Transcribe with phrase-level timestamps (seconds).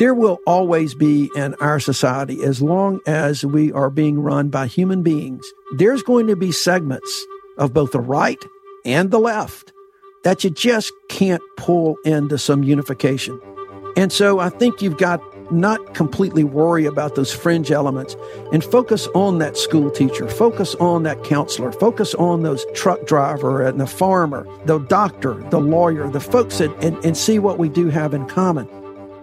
[0.00, 4.66] There will always be in our society, as long as we are being run by
[4.66, 5.46] human beings,
[5.76, 7.24] there's going to be segments
[7.58, 8.42] of both the right
[8.84, 9.72] and the left
[10.24, 13.40] that you just can't pull into some unification.
[13.96, 15.20] And so I think you've got
[15.52, 18.16] not completely worry about those fringe elements
[18.52, 23.62] and focus on that school teacher, focus on that counselor, focus on those truck driver
[23.62, 27.68] and the farmer, the doctor, the lawyer, the folks that, and, and see what we
[27.68, 28.68] do have in common.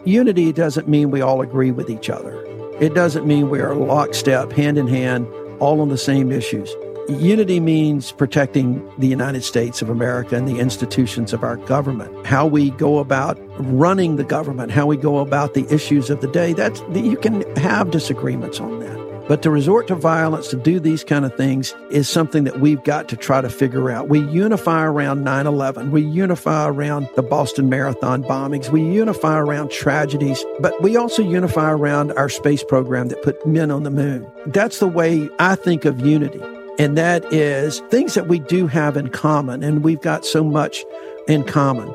[0.05, 2.35] Unity doesn't mean we all agree with each other.
[2.79, 5.27] It doesn't mean we are lockstep, hand in hand,
[5.59, 6.73] all on the same issues.
[7.07, 12.25] Unity means protecting the United States of America and the institutions of our government.
[12.25, 16.27] How we go about running the government, how we go about the issues of the
[16.27, 16.53] day.
[16.53, 19.00] That's you can have disagreements on that.
[19.27, 22.83] But to resort to violence to do these kind of things is something that we've
[22.83, 24.09] got to try to figure out.
[24.09, 25.91] We unify around 9 11.
[25.91, 28.69] We unify around the Boston Marathon bombings.
[28.69, 33.71] We unify around tragedies, but we also unify around our space program that put men
[33.71, 34.29] on the moon.
[34.47, 36.41] That's the way I think of unity
[36.81, 40.83] and that is things that we do have in common, and we've got so much
[41.27, 41.93] in common.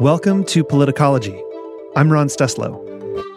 [0.00, 1.40] Welcome to Politicology.
[1.96, 2.81] I'm Ron Steslow.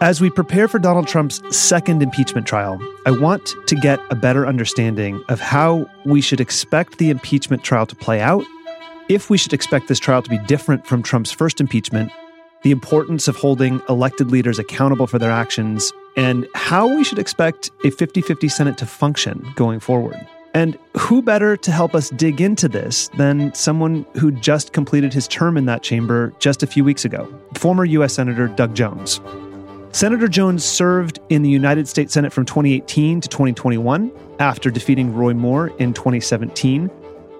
[0.00, 4.46] As we prepare for Donald Trump's second impeachment trial, I want to get a better
[4.46, 8.44] understanding of how we should expect the impeachment trial to play out,
[9.08, 12.12] if we should expect this trial to be different from Trump's first impeachment,
[12.62, 17.70] the importance of holding elected leaders accountable for their actions, and how we should expect
[17.84, 20.26] a 50 50 Senate to function going forward.
[20.52, 25.28] And who better to help us dig into this than someone who just completed his
[25.28, 28.14] term in that chamber just a few weeks ago, former U.S.
[28.14, 29.20] Senator Doug Jones.
[29.96, 35.32] Senator Jones served in the United States Senate from 2018 to 2021 after defeating Roy
[35.32, 36.90] Moore in 2017.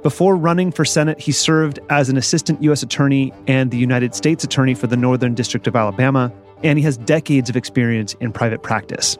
[0.02, 2.82] Before running for Senate, he served as an assistant U.S.
[2.82, 6.32] attorney and the United States attorney for the Northern District of Alabama
[6.64, 9.18] and he has decades of experience in private practice.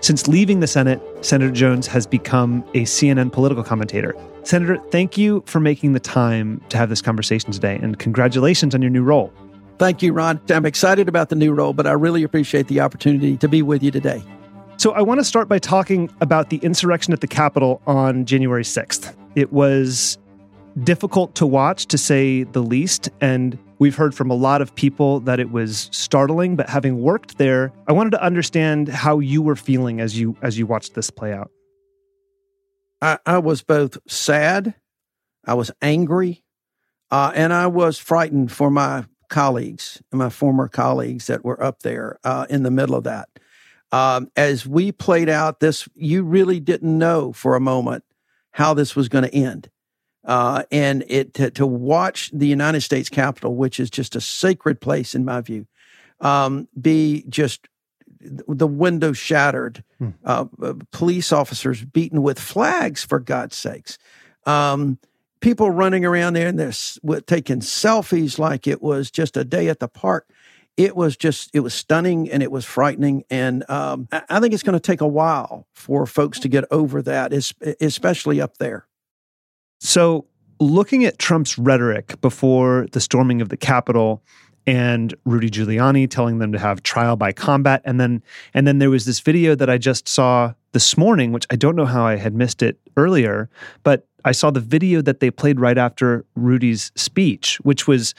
[0.00, 4.14] Since leaving the Senate, Senator Jones has become a CNN political commentator.
[4.44, 8.82] Senator, thank you for making the time to have this conversation today, and congratulations on
[8.82, 9.32] your new role.
[9.78, 10.40] Thank you, Ron.
[10.48, 13.82] I'm excited about the new role, but I really appreciate the opportunity to be with
[13.82, 14.22] you today.
[14.76, 18.62] So, I want to start by talking about the insurrection at the Capitol on January
[18.62, 19.14] 6th.
[19.34, 20.18] It was
[20.84, 25.20] difficult to watch, to say the least, and We've heard from a lot of people
[25.20, 29.54] that it was startling, but having worked there, I wanted to understand how you were
[29.54, 31.50] feeling as you as you watched this play out.
[33.00, 34.74] I, I was both sad,
[35.46, 36.42] I was angry,
[37.12, 42.18] uh, and I was frightened for my colleagues, my former colleagues that were up there
[42.24, 43.28] uh, in the middle of that.
[43.90, 48.04] Um, as we played out this, you really didn't know for a moment
[48.52, 49.70] how this was going to end.
[50.24, 54.78] Uh, and it to, to, watch the United States Capitol, which is just a sacred
[54.78, 55.66] place in my view,
[56.20, 57.68] um, be just
[58.20, 60.10] the window shattered, hmm.
[60.24, 63.96] uh, uh, police officers beaten with flags for God's sakes,
[64.44, 64.98] um,
[65.40, 69.80] people running around there and they're taking selfies like it was just a day at
[69.80, 70.28] the park.
[70.76, 74.62] It was just it was stunning and it was frightening, and um, I think it's
[74.62, 77.32] going to take a while for folks to get over that,
[77.80, 78.86] especially up there.
[79.80, 80.26] So,
[80.60, 84.22] looking at Trump's rhetoric before the storming of the Capitol
[84.68, 88.22] and Rudy Giuliani telling them to have trial by combat and then
[88.52, 91.74] and then there was this video that I just saw this morning which I don't
[91.74, 93.48] know how I had missed it earlier
[93.82, 98.14] but I saw the video that they played right after Rudy's speech which was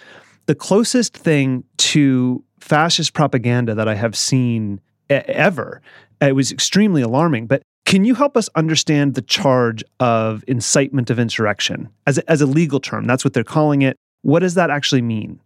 [0.45, 5.81] the closest thing to fascist propaganda that I have seen ever
[6.21, 11.17] it was extremely alarming but can you help us understand the charge of incitement of
[11.17, 13.07] insurrection as a, as a legal term?
[13.07, 13.97] That's what they're calling it.
[14.21, 15.39] What does that actually mean?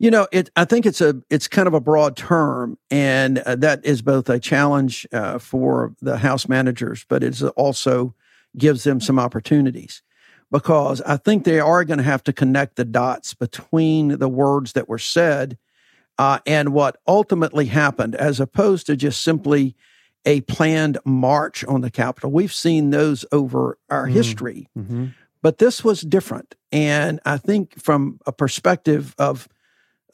[0.00, 3.54] You know, it, I think it's a it's kind of a broad term, and uh,
[3.54, 8.12] that is both a challenge uh, for the House managers, but it's also
[8.56, 10.02] gives them some opportunities
[10.52, 14.74] because I think they are going to have to connect the dots between the words
[14.74, 15.56] that were said
[16.18, 19.74] uh, and what ultimately happened, as opposed to just simply
[20.24, 22.30] a planned march on the Capitol.
[22.30, 25.06] We've seen those over our mm history, mm-hmm.
[25.40, 26.54] but this was different.
[26.70, 29.48] And I think from a perspective of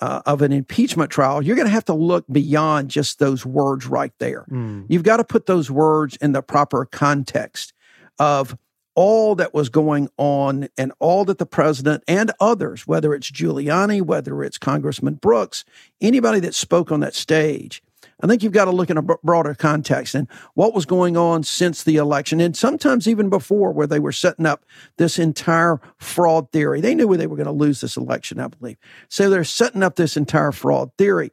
[0.01, 3.89] uh, of an impeachment trial, you're going to have to look beyond just those words
[3.89, 4.47] right there.
[4.49, 4.87] Mm.
[4.89, 7.73] You've got to put those words in the proper context
[8.19, 8.57] of
[8.95, 14.03] all that was going on and all that the president and others, whether it's Giuliani,
[14.03, 15.65] whether it's Congressman Brooks,
[16.01, 17.81] anybody that spoke on that stage,
[18.21, 21.45] I think you've got to look in a broader context and what was going on
[21.45, 24.65] since the election, and sometimes even before, where they were setting up
[24.97, 26.81] this entire fraud theory.
[26.81, 28.79] They knew they were going to lose this election, I believe.
[29.09, 31.31] So they're setting up this entire fraud theory.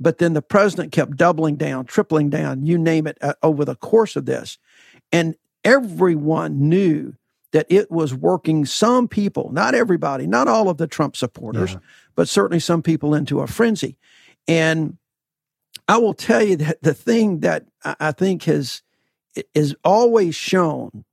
[0.00, 3.76] but then the president kept doubling down, tripling down, you name it, uh, over the
[3.76, 4.58] course of this.
[5.12, 7.14] And everyone knew
[7.52, 11.78] that it was working some people, not everybody, not all of the Trump supporters, yeah.
[12.14, 13.96] but certainly some people into a frenzy.
[14.46, 14.98] And
[15.88, 18.82] I will tell you that the thing that I think has
[19.54, 21.04] is always shown,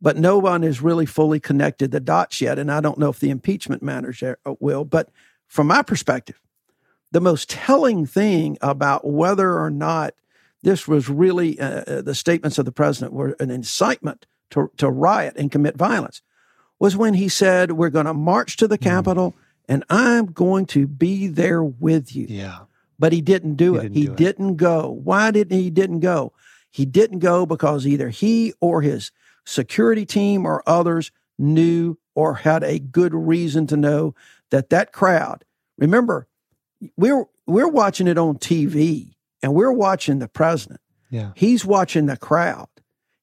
[0.00, 2.58] but no one has really fully connected the dots yet.
[2.58, 5.10] And I don't know if the impeachment matters uh, will, but
[5.46, 6.40] from my perspective,
[7.10, 10.14] the most telling thing about whether or not
[10.62, 14.90] this was really uh, uh, the statements of the president were an incitement to, to
[14.90, 16.22] riot and commit violence
[16.78, 18.82] was when he said, We're going to march to the mm.
[18.82, 19.34] Capitol
[19.68, 22.26] and I'm going to be there with you.
[22.28, 22.60] Yeah.
[22.98, 23.82] But he didn't do he it.
[23.82, 24.56] Didn't he do didn't it.
[24.56, 24.90] go.
[24.90, 26.32] Why didn't he didn't go?
[26.70, 29.10] He didn't go because either he or his
[29.44, 34.14] security team or others knew or had a good reason to know
[34.50, 35.44] that that crowd.
[35.78, 36.26] Remember,
[36.96, 39.11] we're we're watching it on TV
[39.42, 40.80] and we're watching the president.
[41.10, 41.32] Yeah.
[41.34, 42.68] He's watching the crowd.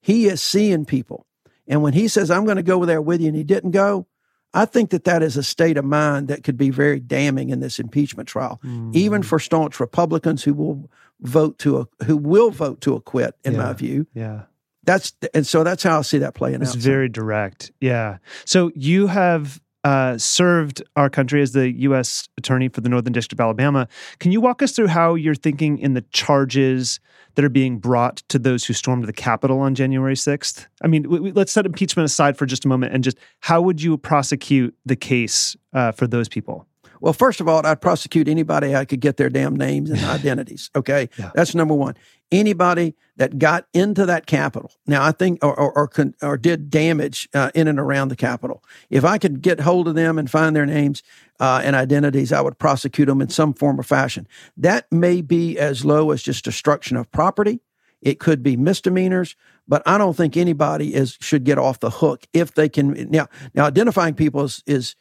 [0.01, 1.25] He is seeing people.
[1.67, 4.07] And when he says, I'm going to go there with you, and he didn't go,
[4.53, 7.59] I think that that is a state of mind that could be very damning in
[7.59, 8.95] this impeachment trial, mm.
[8.95, 10.89] even for staunch Republicans who will
[11.21, 13.59] vote to a, who will vote to acquit, in yeah.
[13.59, 14.07] my view.
[14.13, 14.43] Yeah.
[14.83, 16.75] That's and so that's how I see that playing it's out.
[16.77, 17.71] It's very direct.
[17.79, 18.17] Yeah.
[18.45, 22.27] So you have uh, served our country as the U.S.
[22.37, 23.87] Attorney for the Northern District of Alabama.
[24.19, 26.99] Can you walk us through how you're thinking in the charges
[27.35, 30.67] that are being brought to those who stormed the Capitol on January 6th?
[30.83, 33.97] I mean, let's set impeachment aside for just a moment and just how would you
[33.97, 36.65] prosecute the case uh, for those people?
[37.01, 40.69] Well, first of all, I'd prosecute anybody I could get their damn names and identities.
[40.75, 41.09] Okay.
[41.17, 41.31] Yeah.
[41.33, 41.95] That's number one
[42.31, 44.71] anybody that got into that Capitol.
[44.87, 48.63] Now, I think, or, or, or, or did damage uh, in and around the Capitol.
[48.89, 51.03] If I could get hold of them and find their names
[51.39, 54.27] uh, and identities, I would prosecute them in some form or fashion.
[54.57, 57.61] That may be as low as just destruction of property.
[58.01, 59.35] It could be misdemeanors,
[59.67, 63.09] but I don't think anybody is should get off the hook if they can.
[63.09, 64.95] Now, now identifying people is is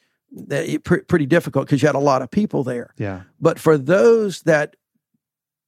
[0.84, 2.94] pretty difficult because you had a lot of people there.
[2.96, 3.22] Yeah.
[3.40, 4.76] But for those that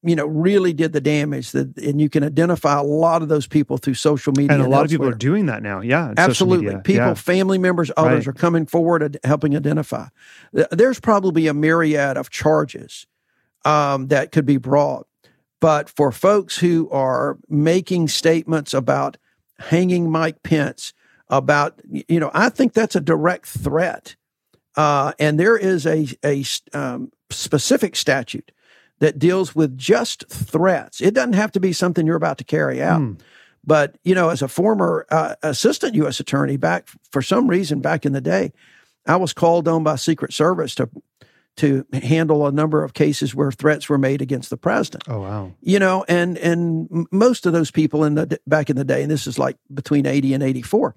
[0.03, 1.53] you know, really did the damage.
[1.53, 4.53] That and you can identify a lot of those people through social media.
[4.53, 5.81] And a lot of people are doing that now.
[5.81, 6.75] Yeah, absolutely.
[6.83, 7.15] People, yeah.
[7.15, 8.35] family members, others right.
[8.35, 10.07] are coming forward and helping identify.
[10.53, 13.07] There's probably a myriad of charges
[13.65, 15.07] um, that could be brought,
[15.61, 19.19] but for folks who are making statements about
[19.59, 20.95] hanging Mike Pence,
[21.29, 24.17] about you know, I think that's a direct threat,
[24.77, 28.53] uh, and there is a a um, specific statute
[29.01, 31.01] that deals with just threats.
[31.01, 33.01] It doesn't have to be something you're about to carry out.
[33.01, 33.21] Mm.
[33.65, 36.21] But, you know, as a former uh, assistant U.S.
[36.21, 38.53] attorney back for some reason back in the day,
[39.07, 40.89] I was called on by Secret Service to
[41.57, 45.05] to handle a number of cases where threats were made against the president.
[45.09, 45.53] Oh wow!
[45.61, 49.11] You know, and and most of those people in the back in the day, and
[49.11, 50.95] this is like between eighty and eighty four,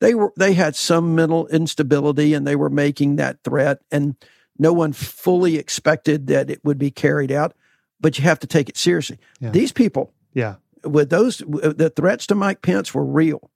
[0.00, 3.80] they were they had some mental instability, and they were making that threat.
[3.90, 4.16] And
[4.58, 7.54] no one fully expected that it would be carried out,
[8.00, 9.18] but you have to take it seriously.
[9.40, 9.50] Yeah.
[9.50, 13.50] These people, yeah, with those the threats to Mike Pence were real,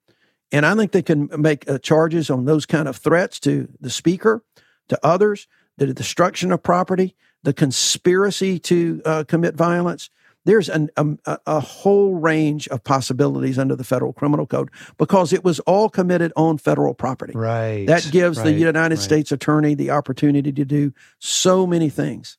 [0.53, 3.91] and I think they can make uh, charges on those kind of threats to the
[3.91, 4.43] speaker,
[4.89, 10.11] to others, the destruction of property, the conspiracy to uh, commit violence
[10.47, 15.33] there's an, um, a, a, whole range of possibilities under the federal criminal code because
[15.33, 17.33] it was all committed on federal property.
[17.35, 17.85] Right.
[17.87, 18.99] That gives right, the United right.
[18.99, 22.39] States attorney the opportunity to do so many things.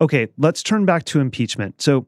[0.00, 1.80] Okay, let's turn back to impeachment.
[1.80, 2.06] So,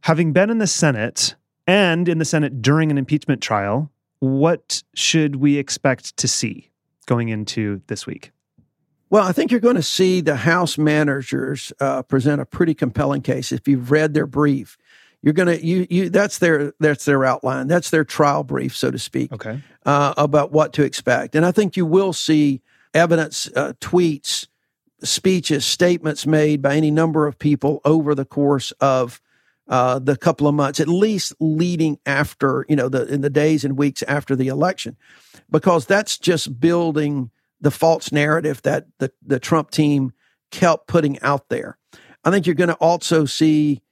[0.00, 1.36] having been in the Senate
[1.66, 6.70] and in the Senate during an impeachment trial, what should we expect to see
[7.06, 8.33] going into this week?
[9.14, 13.22] Well, I think you're going to see the House managers uh, present a pretty compelling
[13.22, 13.52] case.
[13.52, 14.76] If you've read their brief,
[15.22, 17.68] you're going to you you that's their that's their outline.
[17.68, 19.30] That's their trial brief, so to speak.
[19.30, 19.60] Okay.
[19.86, 22.60] Uh, about what to expect, and I think you will see
[22.92, 24.48] evidence, uh, tweets,
[25.04, 29.20] speeches, statements made by any number of people over the course of
[29.68, 33.64] uh, the couple of months, at least leading after you know the in the days
[33.64, 34.96] and weeks after the election,
[35.52, 37.30] because that's just building
[37.64, 40.12] the false narrative that the, the Trump team
[40.50, 41.78] kept putting out there.
[42.22, 43.82] I think you're going to also see,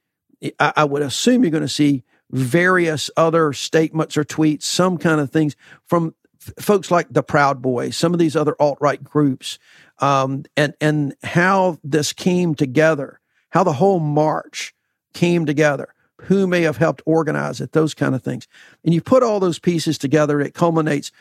[0.59, 5.19] I, I would assume you're going to see various other statements or tweets, some kind
[5.19, 5.55] of things
[5.87, 9.57] from f- folks like the Proud Boys, some of these other alt right groups,
[9.99, 14.73] um, and and how this came together, how the whole march
[15.15, 18.47] came together, who may have helped organize it, those kind of things,
[18.85, 21.11] and you put all those pieces together, it culminates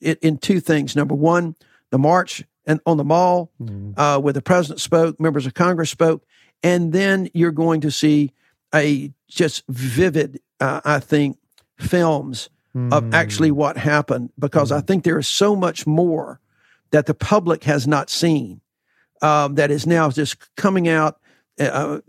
[0.00, 0.96] it in two things.
[0.96, 1.56] Number one,
[1.90, 3.98] the march and on the mall mm-hmm.
[3.98, 6.24] uh, where the president spoke, members of Congress spoke,
[6.62, 8.32] And then you're going to see
[8.74, 11.38] a just vivid, uh, I think,
[11.78, 12.92] films mm.
[12.92, 13.56] of actually hmm.
[13.56, 14.76] what happened because mm.
[14.76, 16.40] I think there is so much more
[16.90, 18.60] that the public has not seen
[19.22, 21.18] um, that is now just coming out
[21.58, 22.00] uh,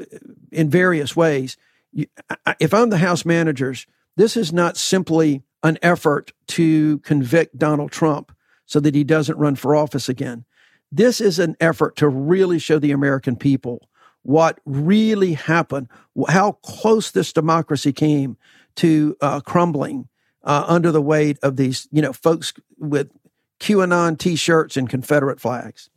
[0.52, 1.58] in various ways.
[1.92, 2.08] You,
[2.46, 7.92] I, if I'm the House managers, this is not simply an effort to convict Donald
[7.92, 8.32] Trump
[8.68, 10.46] so that he doesn't run for office again.
[10.92, 13.90] This is an effort to really show the American people
[14.22, 15.88] what really happened,
[16.30, 18.38] how close this democracy came
[18.76, 20.08] to uh, crumbling
[20.44, 23.10] uh, under the weight of these, you know, folks with
[23.60, 25.90] QAnon T-shirts and Confederate flags.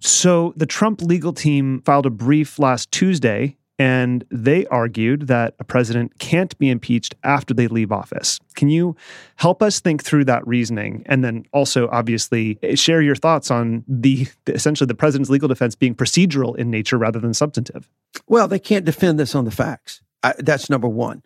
[0.00, 5.64] So the Trump legal team filed a brief last Tuesday and they argued that a
[5.64, 8.38] president can't be impeached after they leave office.
[8.54, 8.94] Can you
[9.36, 14.28] help us think through that reasoning and then also obviously share your thoughts on the
[14.48, 17.88] essentially the president's legal defense being procedural in nature rather than substantive?
[18.28, 20.02] Well, they can't defend this on the facts.
[20.22, 21.22] I, that's number 1.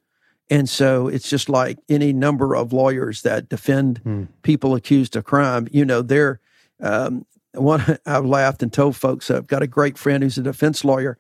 [0.49, 4.25] And so it's just like any number of lawyers that defend hmm.
[4.43, 5.67] people accused of crime.
[5.73, 6.39] You know, they're
[6.81, 7.99] um, one.
[8.07, 11.19] I've laughed and told folks I've got a great friend who's a defense lawyer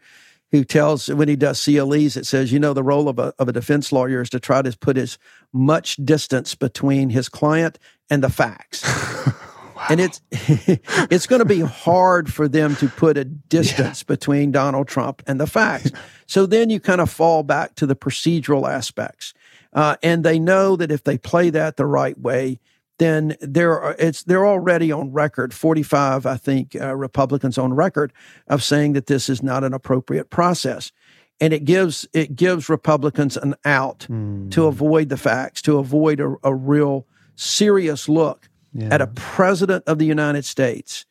[0.54, 3.48] who tells when he does CLEs, it says, you know, the role of a, of
[3.48, 5.18] a defense lawyer is to try to put as
[5.52, 7.76] much distance between his client
[8.08, 8.84] and the facts.
[9.26, 9.86] wow.
[9.90, 14.06] And it's it's going to be hard for them to put a distance yeah.
[14.06, 15.90] between Donald Trump and the facts.
[16.26, 19.34] so then you kind of fall back to the procedural aspects,
[19.72, 22.60] uh, and they know that if they play that the right way,
[22.98, 28.12] then there are, it's they're already on record 45 i think uh, republicans on record
[28.48, 30.92] of saying that this is not an appropriate process
[31.40, 34.50] and it gives it gives republicans an out mm.
[34.50, 38.88] to avoid the facts to avoid a, a real serious look yeah.
[38.90, 41.06] at a president of the united states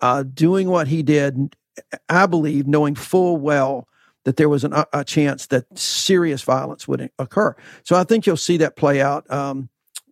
[0.00, 1.54] uh, doing what he did
[2.08, 3.86] i believe knowing full well
[4.24, 7.54] that there was an, a chance that serious violence would occur
[7.84, 9.68] so i think you'll see that play out um,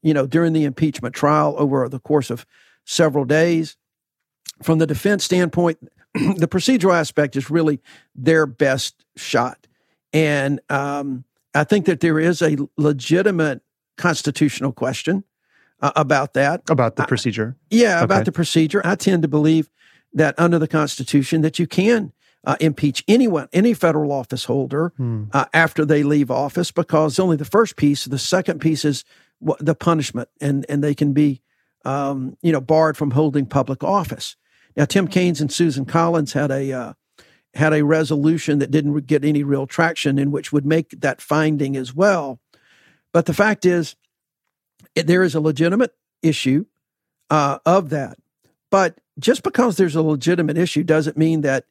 [0.06, 2.46] you know, during the impeachment trial over the course of
[2.84, 3.76] several days.
[4.62, 5.78] From the defense standpoint,
[6.14, 7.80] the procedural aspect is really
[8.14, 9.66] their best shot.
[10.12, 11.24] And um,
[11.56, 13.62] I think that there is a legitimate
[13.96, 15.24] constitutional question
[15.80, 16.62] uh, about that.
[16.70, 17.56] About the procedure?
[17.60, 18.04] I, yeah, okay.
[18.04, 18.80] about the procedure.
[18.84, 19.68] I tend to believe
[20.12, 22.12] that under the Constitution that you can
[22.44, 25.24] uh, impeach anyone, any federal office holder hmm.
[25.32, 29.04] uh, after they leave office because only the first piece, the second piece is
[29.40, 31.42] the punishment, and and they can be,
[31.84, 34.36] um, you know, barred from holding public office.
[34.76, 36.92] Now, Tim Kaine and Susan Collins had a uh,
[37.54, 41.76] had a resolution that didn't get any real traction, in which would make that finding
[41.76, 42.38] as well.
[43.12, 43.96] But the fact is,
[44.94, 46.66] there is a legitimate issue
[47.30, 48.18] uh, of that.
[48.70, 51.64] But just because there's a legitimate issue doesn't mean that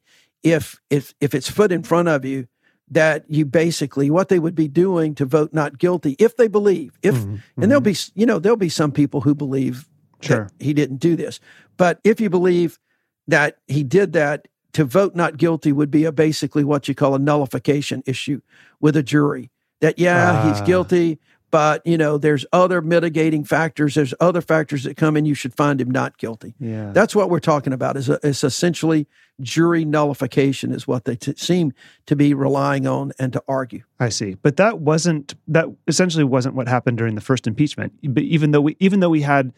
[0.43, 2.47] if if if it's put in front of you
[2.89, 6.97] that you basically what they would be doing to vote not guilty if they believe
[7.01, 7.61] if mm-hmm.
[7.61, 9.87] and there'll be you know there'll be some people who believe
[10.21, 10.49] sure.
[10.59, 11.39] he didn't do this
[11.77, 12.79] but if you believe
[13.27, 17.15] that he did that to vote not guilty would be a basically what you call
[17.15, 18.39] a nullification issue
[18.79, 19.49] with a jury
[19.81, 20.65] that yeah he's ah.
[20.65, 21.19] guilty
[21.55, 23.95] but you know there's other mitigating factors.
[23.95, 25.25] There's other factors that come in.
[25.25, 26.53] You should find him not guilty.
[26.59, 26.91] Yeah.
[26.91, 27.95] That's what we're talking about.
[27.95, 29.07] Is, is essentially
[29.39, 31.71] jury nullification is what they t- seem
[32.07, 33.83] to be relying on and to argue.
[34.01, 34.33] I see.
[34.33, 37.93] But that wasn't that essentially wasn't what happened during the first impeachment.
[38.03, 39.53] But even though we even though we had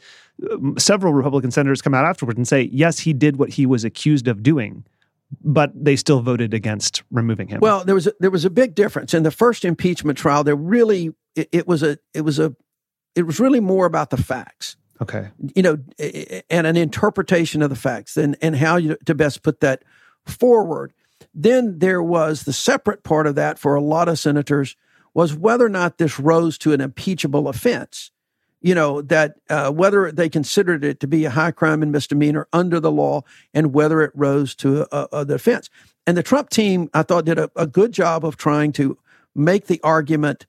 [0.52, 3.84] um, several republican senators come out afterward and say yes he did what he was
[3.84, 4.84] accused of doing
[5.44, 7.60] but they still voted against removing him.
[7.60, 9.14] Well, there was a, there was a big difference.
[9.14, 10.44] In the first impeachment trial.
[10.44, 12.56] There really it, it was a it was a
[13.16, 14.76] it was really more about the facts.
[15.02, 15.78] Okay, you know,
[16.50, 19.84] and an interpretation of the facts and and how you, to best put that
[20.26, 20.94] forward.
[21.34, 24.76] Then there was the separate part of that for a lot of senators
[25.14, 28.12] was whether or not this rose to an impeachable offense
[28.62, 32.48] you know, that uh, whether they considered it to be a high crime and misdemeanor
[32.52, 33.22] under the law
[33.54, 35.70] and whether it rose to a, a defense.
[36.06, 38.98] And the Trump team, I thought, did a, a good job of trying to
[39.36, 40.48] make the argument,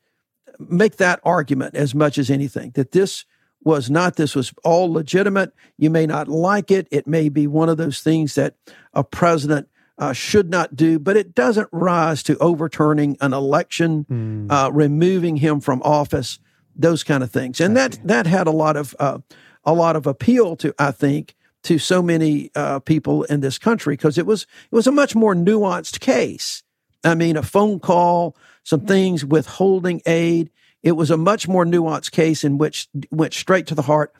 [0.59, 3.25] make that argument as much as anything that this
[3.63, 5.53] was not, this was all legitimate.
[5.77, 6.87] You may not like it.
[6.91, 8.55] It may be one of those things that
[8.95, 14.51] a president uh, should not do, but it doesn't rise to overturning an election, mm.
[14.51, 16.39] uh, removing him from office
[16.77, 17.61] those kind of things.
[17.61, 19.19] And that that had a lot of uh,
[19.65, 21.35] a lot of appeal to I think
[21.65, 25.17] to so many uh, people in this country because it was it was a much
[25.17, 26.63] more nuanced case.
[27.05, 28.37] I mean, a phone call,
[28.69, 30.51] some things withholding aid.
[30.83, 34.13] It was a much more nuanced case in which went straight to the heart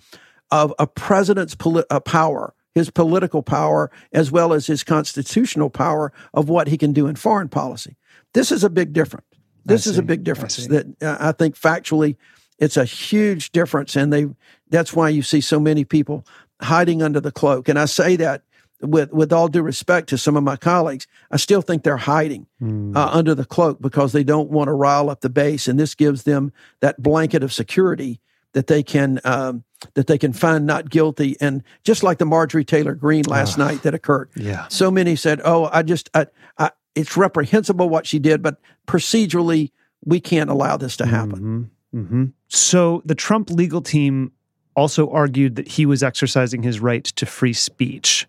[0.51, 6.13] of a president's poli- uh, power his political power as well as his constitutional power
[6.33, 7.97] of what he can do in foreign policy.
[8.35, 9.27] This is a big difference.
[9.65, 12.17] This is a big difference that uh, I think factually
[12.59, 14.29] it's a huge difference and they
[14.71, 16.25] that's why you see so many people
[16.63, 17.69] hiding under the cloak.
[17.69, 18.43] And I say that
[18.81, 22.47] with with all due respect to some of my colleagues, I still think they're hiding
[22.61, 22.97] mm.
[22.97, 25.95] uh, under the cloak because they don't want to rile up the base, and this
[25.95, 28.21] gives them that blanket of security
[28.53, 31.37] that they can um, that they can find not guilty.
[31.41, 35.41] And just like the Marjorie Taylor Greene last night that occurred, yeah, so many said,
[35.45, 39.71] "Oh, I just, I, I, it's reprehensible what she did, but procedurally,
[40.05, 41.99] we can't allow this to happen." Mm-hmm.
[42.01, 42.25] Mm-hmm.
[42.49, 44.33] So the Trump legal team
[44.75, 48.27] also argued that he was exercising his right to free speech.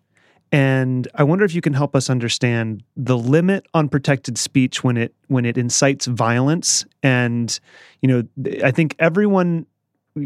[0.52, 4.98] And I wonder if you can help us understand the limit on protected speech when
[4.98, 6.86] it when it incites violence.
[7.04, 7.60] And
[8.02, 8.24] you know,
[8.64, 9.66] I think everyone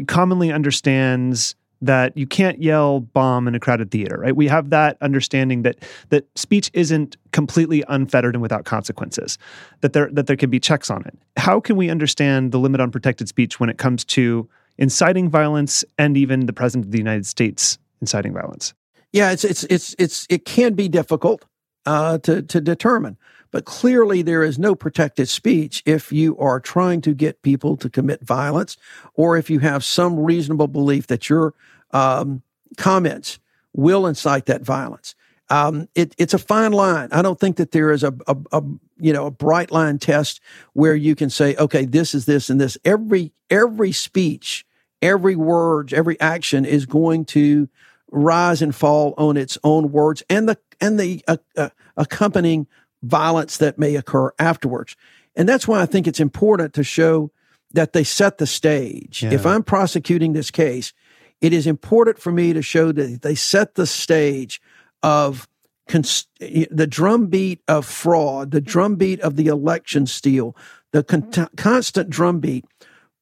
[0.06, 4.34] commonly understands that you can't yell bomb in a crowded theater, right?
[4.34, 5.76] We have that understanding that
[6.08, 9.36] that speech isn't completely unfettered and without consequences,
[9.82, 11.18] that there that there can be checks on it.
[11.36, 15.84] How can we understand the limit on protected speech when it comes to inciting violence
[15.98, 18.72] and even the president of the United States inciting violence?
[19.14, 21.44] Yeah, it's it's it's it's it can be difficult
[21.86, 23.16] uh, to to determine,
[23.52, 27.88] but clearly there is no protected speech if you are trying to get people to
[27.88, 28.76] commit violence,
[29.14, 31.54] or if you have some reasonable belief that your
[31.92, 32.42] um,
[32.76, 33.38] comments
[33.72, 35.14] will incite that violence.
[35.48, 37.10] Um, it, it's a fine line.
[37.12, 38.64] I don't think that there is a, a, a,
[38.98, 40.40] you know a bright line test
[40.72, 42.76] where you can say, okay, this is this and this.
[42.84, 44.66] Every every speech,
[45.00, 47.68] every word, every action is going to
[48.14, 52.66] rise and fall on its own words and the and the uh, uh, accompanying
[53.02, 54.96] violence that may occur afterwards.
[55.36, 57.30] And that's why I think it's important to show
[57.72, 59.22] that they set the stage.
[59.22, 59.32] Yeah.
[59.32, 60.92] If I'm prosecuting this case,
[61.40, 64.62] it is important for me to show that they set the stage
[65.02, 65.48] of
[65.88, 70.56] cons- the drumbeat of fraud, the drumbeat of the election steal,
[70.92, 72.64] the con- constant drumbeat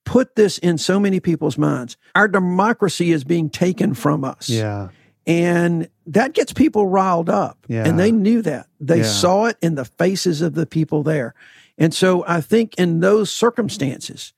[0.04, 1.96] put this in so many people's minds.
[2.14, 4.48] Our democracy is being taken from us.
[4.48, 4.88] Yeah.
[5.26, 7.58] And that gets people riled up.
[7.68, 7.86] Yeah.
[7.86, 8.66] And they knew that.
[8.80, 9.04] They yeah.
[9.04, 11.34] saw it in the faces of the people there.
[11.78, 14.32] And so I think in those circumstances,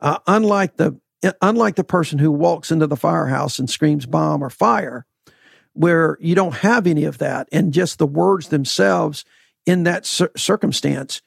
[0.00, 0.98] uh, unlike the
[1.40, 5.06] unlike the person who walks into the firehouse and screams bomb or fire,
[5.72, 9.24] where you don't have any of that, and just the words themselves
[9.64, 11.22] in that cir- circumstance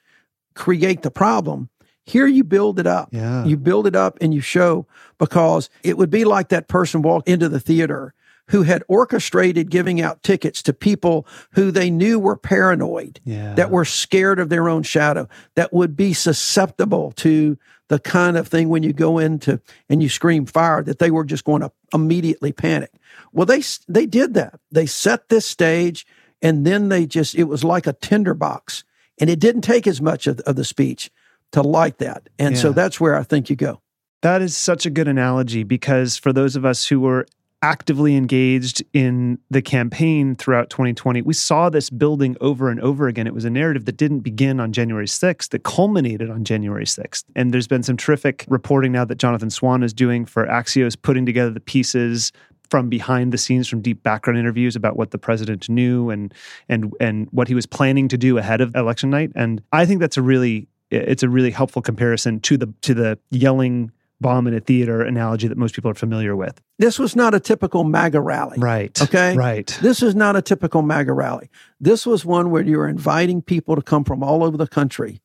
[0.54, 1.70] create the problem.
[2.06, 3.10] Here you build it up.
[3.12, 3.44] Yeah.
[3.46, 4.86] You build it up and you show
[5.18, 8.14] because it would be like that person walked into the theater
[8.50, 13.56] who had orchestrated giving out tickets to people who they knew were paranoid, yeah.
[13.56, 18.48] that were scared of their own shadow, that would be susceptible to the kind of
[18.48, 21.72] thing when you go into and you scream fire that they were just going to
[21.94, 22.92] immediately panic.
[23.32, 24.60] Well, they they did that.
[24.72, 26.06] They set this stage,
[26.42, 28.84] and then they just it was like a tinderbox,
[29.20, 31.12] and it didn't take as much of, of the speech
[31.56, 32.30] to like that.
[32.38, 32.62] And yeah.
[32.62, 33.82] so that's where I think you go.
[34.22, 37.26] That is such a good analogy because for those of us who were
[37.62, 43.26] actively engaged in the campaign throughout 2020, we saw this building over and over again.
[43.26, 47.24] It was a narrative that didn't begin on January 6th, that culminated on January 6th.
[47.36, 51.26] And there's been some terrific reporting now that Jonathan Swan is doing for Axios, putting
[51.26, 52.34] together the pieces
[52.70, 56.34] from behind the scenes from deep background interviews about what the president knew and
[56.68, 60.00] and and what he was planning to do ahead of election night and i think
[60.00, 64.54] that's a really it's a really helpful comparison to the to the yelling bomb in
[64.54, 66.62] a theater analogy that most people are familiar with.
[66.80, 68.58] This was not a typical MAGA rally.
[68.58, 69.00] Right.
[69.02, 69.36] Okay.
[69.36, 69.68] Right.
[69.82, 71.50] This is not a typical MAGA rally.
[71.80, 75.22] This was one where you're inviting people to come from all over the country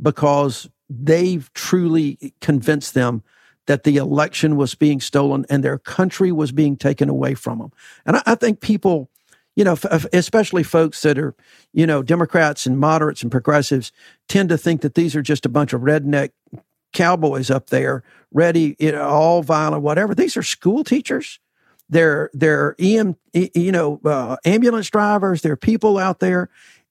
[0.00, 3.22] because they've truly convinced them
[3.66, 7.72] that the election was being stolen and their country was being taken away from them.
[8.04, 9.08] And I, I think people,
[9.54, 9.76] you know,
[10.12, 11.34] especially folks that are,
[11.72, 13.92] you know, Democrats and moderates and progressives
[14.28, 16.30] tend to think that these are just a bunch of redneck
[16.92, 20.14] cowboys up there, ready, you know, all violent, whatever.
[20.14, 21.38] These are school teachers.
[21.88, 25.42] They're they're EM, you know, uh, ambulance drivers.
[25.42, 26.48] They're people out there,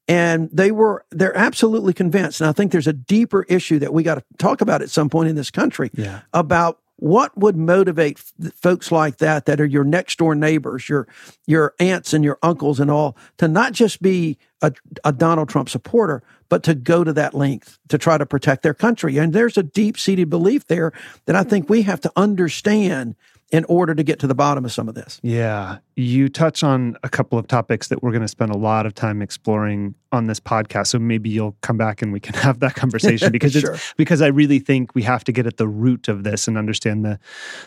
[0.07, 2.41] and they were they're absolutely convinced.
[2.41, 5.09] And I think there's a deeper issue that we got to talk about at some
[5.09, 6.21] point in this country yeah.
[6.33, 11.07] about what would motivate f- folks like that that are your next door neighbors your
[11.47, 14.71] your aunts and your uncles and all to not just be a,
[15.03, 18.73] a donald trump supporter but to go to that length to try to protect their
[18.73, 19.17] country?
[19.17, 20.93] And there's a deep seated belief there
[21.25, 23.15] that i think we have to understand
[23.51, 25.19] in order to get to the bottom of some of this.
[25.23, 25.79] Yeah.
[25.97, 28.93] You touch on a couple of topics that we're going to spend a lot of
[28.95, 30.87] time exploring on this podcast.
[30.87, 33.73] So maybe you'll come back and we can have that conversation because sure.
[33.73, 36.57] it's because I really think we have to get at the root of this and
[36.57, 37.19] understand the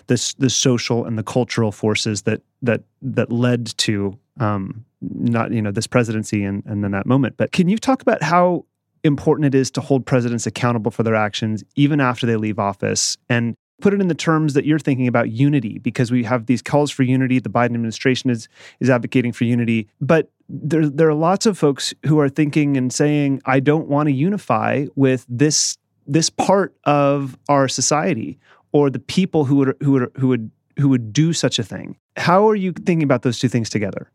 [0.06, 5.60] the, the social and the cultural forces that that that led to um, not you
[5.60, 7.36] know this presidency and, and then that moment.
[7.36, 8.64] But can you talk about how
[9.02, 13.18] important it is to hold presidents accountable for their actions even after they leave office
[13.28, 16.62] and put it in the terms that you're thinking about unity because we have these
[16.62, 18.48] calls for unity the biden administration is
[18.80, 19.86] is advocating for unity.
[20.00, 24.08] But there there are lots of folks who are thinking and saying i don't want
[24.08, 28.38] to unify with this this part of our society
[28.72, 31.98] or the people who would who would who would who would do such a thing.
[32.16, 34.10] How are you thinking about those two things together?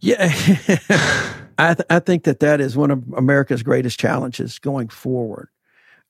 [0.00, 0.32] Yeah.
[1.58, 5.50] I, th- I think that that is one of America's greatest challenges going forward.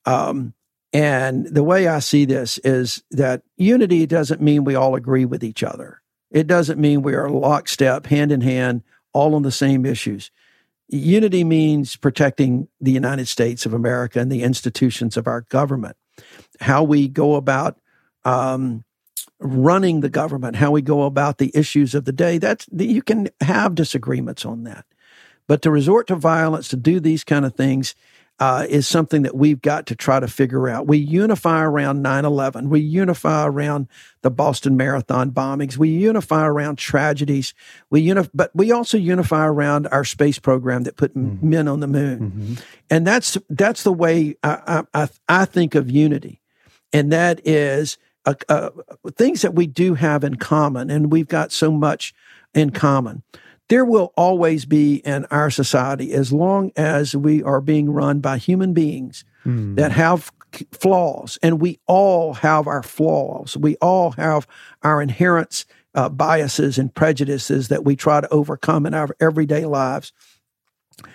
[0.05, 0.53] Um,
[0.93, 5.43] and the way I see this is that unity doesn't mean we all agree with
[5.43, 6.01] each other.
[6.31, 10.31] It doesn't mean we are lockstep, hand in hand, all on the same issues.
[10.89, 15.95] Unity means protecting the United States of America and the institutions of our government.
[16.59, 17.79] How we go about
[18.25, 18.83] um,
[19.39, 22.37] running the government, how we go about the issues of the day.
[22.37, 24.85] That's you can have disagreements on that.
[25.47, 27.95] But to resort to violence to do these kind of things
[28.41, 30.87] uh, is something that we've got to try to figure out.
[30.87, 32.71] We unify around 9 11.
[32.71, 33.87] We unify around
[34.23, 35.77] the Boston Marathon bombings.
[35.77, 37.53] We unify around tragedies.
[37.91, 41.47] We unif- but we also unify around our space program that put mm-hmm.
[41.47, 42.19] men on the moon.
[42.19, 42.53] Mm-hmm.
[42.89, 46.41] And that's, that's the way I, I, I think of unity.
[46.91, 48.71] And that is uh, uh,
[49.17, 50.89] things that we do have in common.
[50.89, 52.11] And we've got so much
[52.55, 53.21] in common
[53.71, 58.37] there will always be in our society as long as we are being run by
[58.37, 59.77] human beings mm.
[59.77, 60.29] that have
[60.73, 64.45] flaws and we all have our flaws we all have
[64.83, 65.63] our inherent
[65.95, 70.11] uh, biases and prejudices that we try to overcome in our everyday lives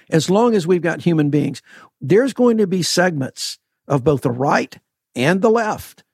[0.09, 1.61] as long as we've got human beings
[2.01, 4.79] there's going to be segments of both the right
[5.15, 6.05] and the left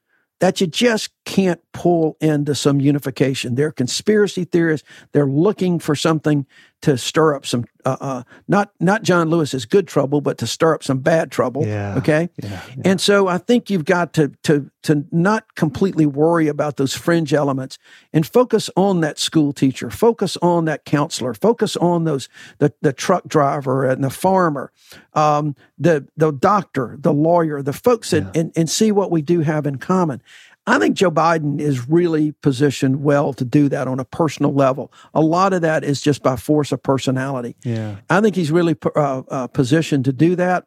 [0.43, 3.55] that you just can't pull into some unification.
[3.55, 4.85] They're conspiracy theorists.
[5.13, 6.47] They're looking for something
[6.83, 10.75] to stir up some uh, uh, not not John Lewis's good trouble, but to stir
[10.75, 11.67] up some bad trouble.
[11.67, 12.29] Yeah, okay.
[12.43, 12.83] Yeah, yeah.
[12.85, 17.33] And so I think you've got to to to not completely worry about those fringe
[17.33, 17.79] elements
[18.13, 22.93] and focus on that school teacher, focus on that counselor, focus on those the the
[22.93, 24.71] truck driver and the farmer,
[25.15, 28.21] um, the the doctor, the lawyer, the folks, yeah.
[28.21, 30.23] and, and and see what we do have in common.
[30.67, 34.93] I think Joe Biden is really positioned well to do that on a personal level.
[35.13, 37.57] A lot of that is just by force of personality.
[37.65, 40.67] Yeah, I think he's really uh, uh, positioned to do that.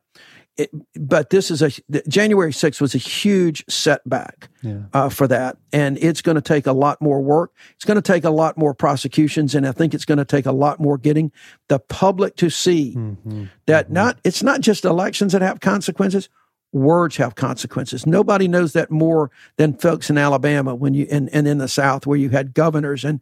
[0.57, 1.69] It, but this is a
[2.07, 4.83] January 6th was a huge setback yeah.
[4.93, 7.51] uh, for that, and it's going to take a lot more work.
[7.75, 10.45] It's going to take a lot more prosecutions, and I think it's going to take
[10.45, 11.33] a lot more getting
[11.67, 13.45] the public to see mm-hmm.
[13.65, 13.93] that mm-hmm.
[13.93, 16.29] not it's not just elections that have consequences
[16.71, 18.05] words have consequences.
[18.05, 22.05] Nobody knows that more than folks in Alabama when you and, and in the South
[22.05, 23.21] where you had governors and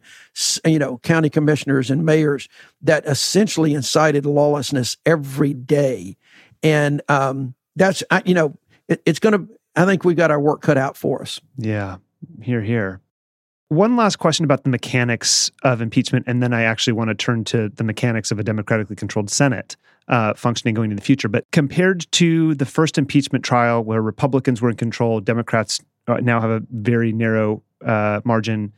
[0.64, 2.48] you know county commissioners and mayors
[2.82, 6.16] that essentially incited lawlessness every day,
[6.62, 8.56] and um, that's I, you know
[8.88, 9.54] it, it's going to.
[9.76, 11.40] I think we've got our work cut out for us.
[11.56, 11.96] Yeah,
[12.42, 13.00] here, here.
[13.68, 17.44] One last question about the mechanics of impeachment, and then I actually want to turn
[17.44, 19.76] to the mechanics of a democratically controlled Senate
[20.08, 21.28] uh, functioning going into the future.
[21.28, 26.40] But compared to the first impeachment trial, where Republicans were in control, Democrats uh, now
[26.40, 28.72] have a very narrow uh, margin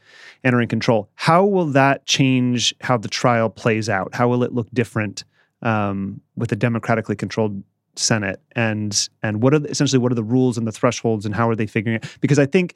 [0.44, 1.08] entering control.
[1.14, 4.14] How will that change how the trial plays out?
[4.14, 5.24] How will it look different
[5.62, 7.62] um, with a democratically controlled
[7.96, 8.40] Senate?
[8.52, 11.48] And and what are the, essentially what are the rules and the thresholds and how
[11.48, 12.18] are they figuring it?
[12.20, 12.74] Because I think,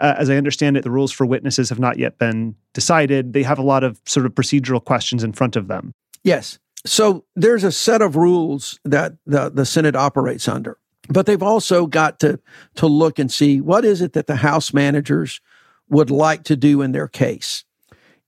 [0.00, 3.32] uh, as I understand it, the rules for witnesses have not yet been decided.
[3.32, 5.92] They have a lot of sort of procedural questions in front of them.
[6.22, 6.58] Yes.
[6.86, 11.86] So there's a set of rules that the, the Senate operates under, but they've also
[11.86, 12.40] got to,
[12.76, 15.40] to look and see what is it that the House managers
[15.88, 17.64] would like to do in their case.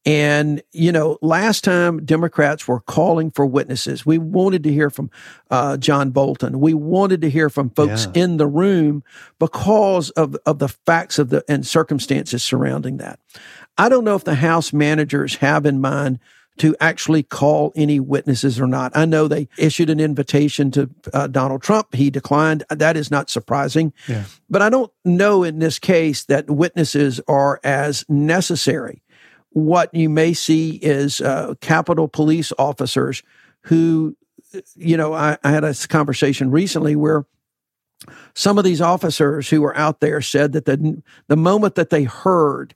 [0.07, 5.11] And, you know, last time Democrats were calling for witnesses, we wanted to hear from
[5.51, 6.61] uh, John Bolton.
[6.61, 8.23] We wanted to hear from folks yeah.
[8.23, 9.03] in the room
[9.41, 13.19] because of, of the facts of the and circumstances surrounding that.
[13.77, 16.21] I don't know if the House managers have in mind
[16.59, 18.97] to actually call any witnesses or not.
[18.97, 21.95] I know they issued an invitation to uh, Donald Trump.
[21.95, 22.65] He declined.
[22.71, 23.93] That is not surprising.
[24.09, 24.25] Yeah.
[24.49, 29.03] But I don't know in this case that witnesses are as necessary.
[29.51, 33.23] What you may see is uh, Capitol police officers
[33.63, 34.17] who,
[34.75, 37.27] you know, I, I had a conversation recently where
[38.35, 42.05] some of these officers who were out there said that the the moment that they
[42.05, 42.75] heard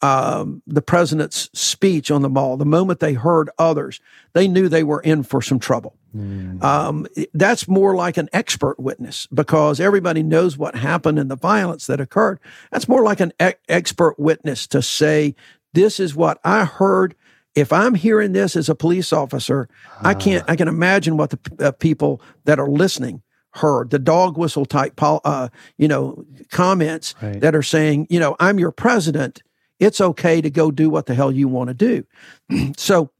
[0.00, 4.00] um, the president's speech on the mall, the moment they heard others,
[4.32, 5.96] they knew they were in for some trouble.
[6.16, 6.62] Mm.
[6.62, 11.86] Um, that's more like an expert witness because everybody knows what happened and the violence
[11.86, 12.38] that occurred.
[12.70, 15.34] That's more like an e- expert witness to say,
[15.74, 17.14] This is what I heard.
[17.54, 20.08] If I'm hearing this as a police officer, uh.
[20.08, 23.22] I can't, I can imagine what the uh, people that are listening
[23.54, 27.40] heard the dog whistle type, uh, you know, comments right.
[27.40, 29.42] that are saying, you know, I'm your president
[29.78, 32.72] it's okay to go do what the hell you want to do.
[32.76, 33.10] so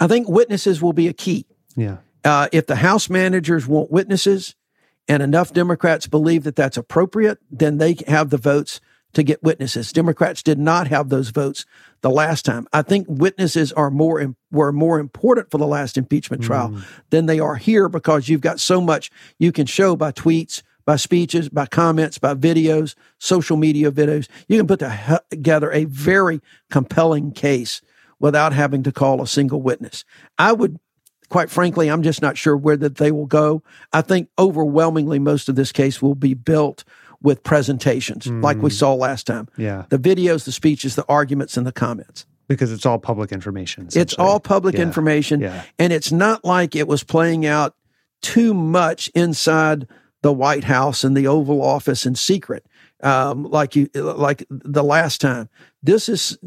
[0.00, 1.46] I think witnesses will be a key.
[1.76, 1.98] Yeah.
[2.24, 4.54] Uh, if the House managers want witnesses
[5.08, 8.80] and enough Democrats believe that that's appropriate, then they have the votes
[9.14, 9.92] to get witnesses.
[9.92, 11.64] Democrats did not have those votes
[12.00, 12.66] the last time.
[12.72, 16.84] I think witnesses are more were more important for the last impeachment trial mm.
[17.10, 20.96] than they are here because you've got so much you can show by tweets, by
[20.96, 24.28] speeches, by comments, by videos, social media videos.
[24.48, 24.82] You can put
[25.30, 27.80] together a very compelling case
[28.18, 30.04] without having to call a single witness.
[30.38, 30.78] I would,
[31.28, 33.62] quite frankly, I'm just not sure where that they will go.
[33.92, 36.84] I think overwhelmingly most of this case will be built
[37.22, 38.42] with presentations mm.
[38.42, 38.74] like we mm.
[38.74, 39.48] saw last time.
[39.56, 39.86] Yeah.
[39.88, 43.88] The videos, the speeches, the arguments, and the comments because it's all public information.
[43.94, 44.82] It's all public yeah.
[44.82, 45.40] information.
[45.40, 45.64] Yeah.
[45.78, 47.74] And it's not like it was playing out
[48.22, 49.86] too much inside
[50.24, 52.64] the White House and the Oval Office in secret,
[53.02, 55.50] um, like you like the last time.
[55.82, 56.38] This is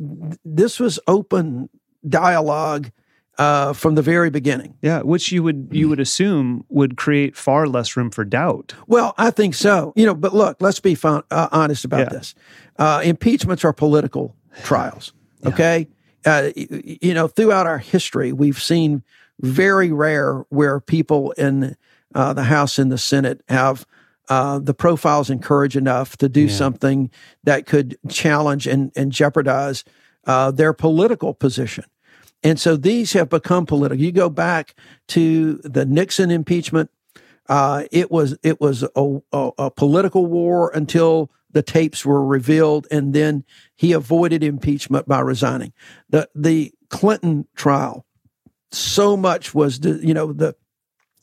[0.44, 1.70] this was open
[2.10, 2.90] dialogue
[3.38, 4.74] uh, from the very beginning.
[4.82, 8.74] Yeah, which you would you would assume would create far less room for doubt.
[8.88, 9.94] Well, I think so.
[9.96, 12.18] You know, but look, let's be fun, uh, honest about yeah.
[12.18, 12.34] this.
[12.80, 15.14] Uh, impeachments are political trials.
[15.40, 15.50] Yeah.
[15.50, 15.88] Okay,
[16.26, 19.04] uh, you know, throughout our history, we've seen
[19.40, 21.78] very rare where people in
[22.18, 23.86] uh, the House and the Senate have
[24.28, 26.52] uh, the profiles and courage enough to do yeah.
[26.52, 27.12] something
[27.44, 29.84] that could challenge and, and jeopardize
[30.26, 31.86] uh, their political position.
[32.42, 34.04] And so these have become political.
[34.04, 34.74] You go back
[35.10, 36.90] to the Nixon impeachment.
[37.48, 42.88] Uh, it was it was a, a, a, political war until the tapes were revealed,
[42.92, 45.72] and then he avoided impeachment by resigning.
[46.10, 48.06] the The Clinton trial,
[48.72, 50.56] so much was the, you know the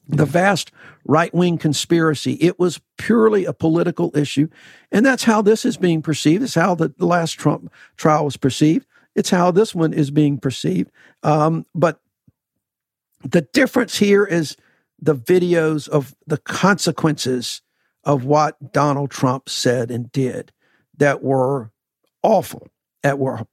[0.09, 0.71] the vast
[1.05, 2.35] right wing conspiracy.
[2.35, 4.49] It was purely a political issue.
[4.93, 6.43] And that's how this is being perceived.
[6.43, 8.87] It's how the last Trump trial was perceived.
[9.15, 10.91] It's how this one is being perceived.
[11.23, 12.01] Um, but
[13.23, 14.57] the difference here is
[15.01, 17.63] the videos of the consequences
[18.05, 20.53] of what Donald Trump said and did
[20.97, 21.71] that were
[22.23, 22.69] awful,
[23.03, 23.47] that were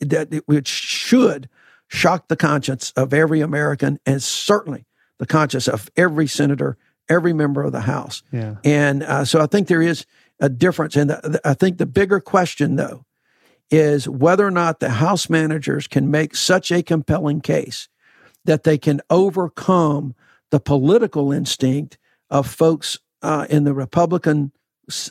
[0.00, 1.48] that which should
[1.88, 4.84] shock the conscience of every American and certainly
[5.18, 6.76] the conscience of every senator,
[7.08, 8.22] every member of the House.
[8.32, 8.56] Yeah.
[8.64, 10.06] And uh, so I think there is
[10.40, 10.96] a difference.
[10.96, 13.04] And the, the, I think the bigger question, though,
[13.70, 17.88] is whether or not the House managers can make such a compelling case
[18.44, 20.14] that they can overcome
[20.50, 21.98] the political instinct
[22.30, 24.52] of folks uh, in the Republican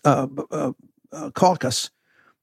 [0.04, 0.72] uh, uh,
[1.12, 1.92] uh, caucus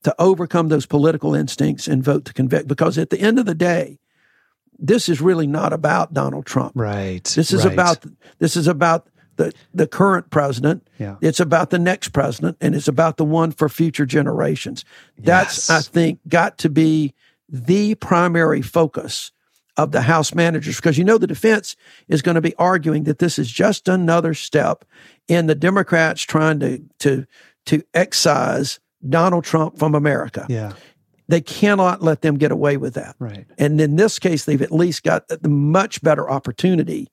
[0.05, 2.69] to overcome those political instincts and vote to convict.
[2.69, 3.99] Because at the end of the day,
[4.79, 6.73] this is really not about Donald Trump.
[6.75, 7.25] Right.
[7.25, 7.73] This is right.
[7.73, 8.05] about
[8.39, 10.89] this is about the the current president.
[10.99, 11.17] Yeah.
[11.21, 14.85] It's about the next president and it's about the one for future generations.
[15.19, 15.71] That's yes.
[15.71, 17.15] I think got to be
[17.49, 19.33] the primary focus
[19.77, 21.77] of the House managers because you know the defense
[22.09, 24.85] is going to be arguing that this is just another step
[25.27, 27.27] in the Democrats trying to to
[27.67, 30.47] to excise Donald Trump from America.
[30.49, 30.73] Yeah.
[31.29, 33.17] They cannot let them get away with that.
[33.19, 33.47] Right.
[33.59, 37.09] And in this case, they've at least got the much better opportunity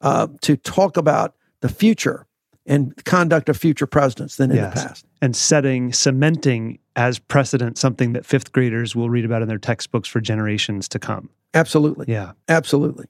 [0.00, 2.26] uh, to talk about the future
[2.66, 4.74] and conduct of future presidents than in yes.
[4.74, 5.06] the past.
[5.22, 10.08] And setting, cementing as precedent something that fifth graders will read about in their textbooks
[10.08, 11.30] for generations to come.
[11.54, 12.06] Absolutely.
[12.08, 12.32] Yeah.
[12.48, 13.06] Absolutely.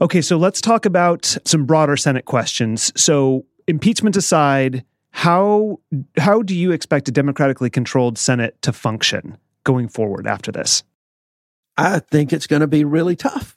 [0.00, 2.92] Okay, so let's talk about some broader Senate questions.
[3.00, 5.80] So, impeachment aside, how
[6.16, 10.82] how do you expect a democratically controlled Senate to function going forward after this?
[11.76, 13.56] I think it's going to be really tough.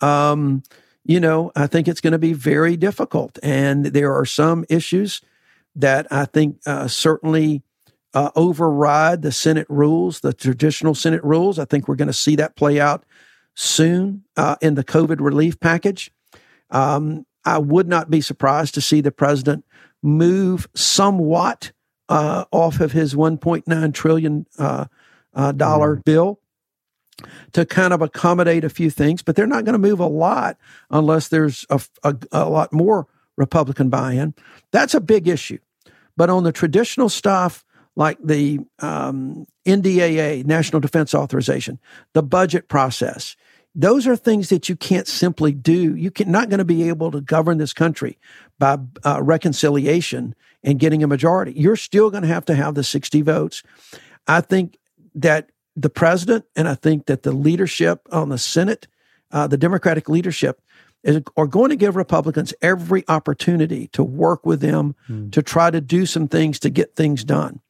[0.00, 0.62] Um,
[1.04, 5.20] you know, I think it's going to be very difficult, and there are some issues
[5.76, 7.62] that I think uh, certainly
[8.12, 11.58] uh, override the Senate rules, the traditional Senate rules.
[11.58, 13.04] I think we're going to see that play out
[13.54, 16.10] soon uh, in the COVID relief package.
[16.70, 19.64] Um, I would not be surprised to see the president
[20.02, 21.72] move somewhat
[22.08, 24.86] uh, off of his 1.9 trillion uh,
[25.34, 26.04] uh, dollar mm.
[26.04, 26.40] bill
[27.52, 30.56] to kind of accommodate a few things, but they're not going to move a lot
[30.90, 34.34] unless there's a, a, a lot more Republican buy in.
[34.72, 35.58] That's a big issue.
[36.16, 37.64] But on the traditional stuff,
[37.96, 41.78] like the um, NDAA, National Defense Authorization,
[42.14, 43.36] the budget process,
[43.74, 45.94] those are things that you can't simply do.
[45.94, 48.18] You're not going to be able to govern this country
[48.58, 51.52] by uh, reconciliation and getting a majority.
[51.52, 53.62] You're still going to have to have the 60 votes.
[54.26, 54.78] I think
[55.14, 58.88] that the president and I think that the leadership on the Senate,
[59.30, 60.60] uh, the Democratic leadership,
[61.02, 65.32] is, are going to give Republicans every opportunity to work with them mm.
[65.32, 67.60] to try to do some things to get things done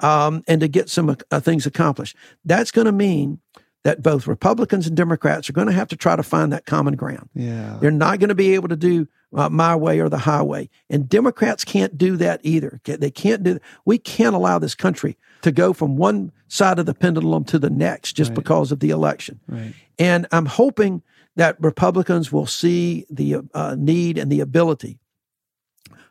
[0.00, 2.16] um, and to get some uh, things accomplished.
[2.44, 3.40] That's going to mean
[3.86, 6.96] that both Republicans and Democrats are going to have to try to find that common
[6.96, 7.28] ground.
[7.36, 7.78] Yeah.
[7.80, 10.68] They're not going to be able to do uh, my way or the highway.
[10.90, 12.80] And Democrats can't do that either.
[12.82, 16.94] They can't do We can't allow this country to go from one side of the
[16.94, 18.34] pendulum to the next just right.
[18.34, 19.38] because of the election.
[19.46, 19.72] Right.
[20.00, 21.04] And I'm hoping
[21.36, 24.98] that Republicans will see the uh, need and the ability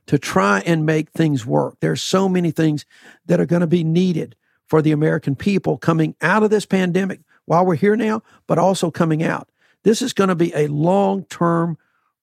[0.05, 1.75] to try and make things work.
[1.81, 2.85] There's so many things
[3.25, 7.19] that are going to be needed for the American people coming out of this pandemic
[7.45, 9.49] while we're here now, but also coming out.
[9.83, 11.77] This is going to be a long term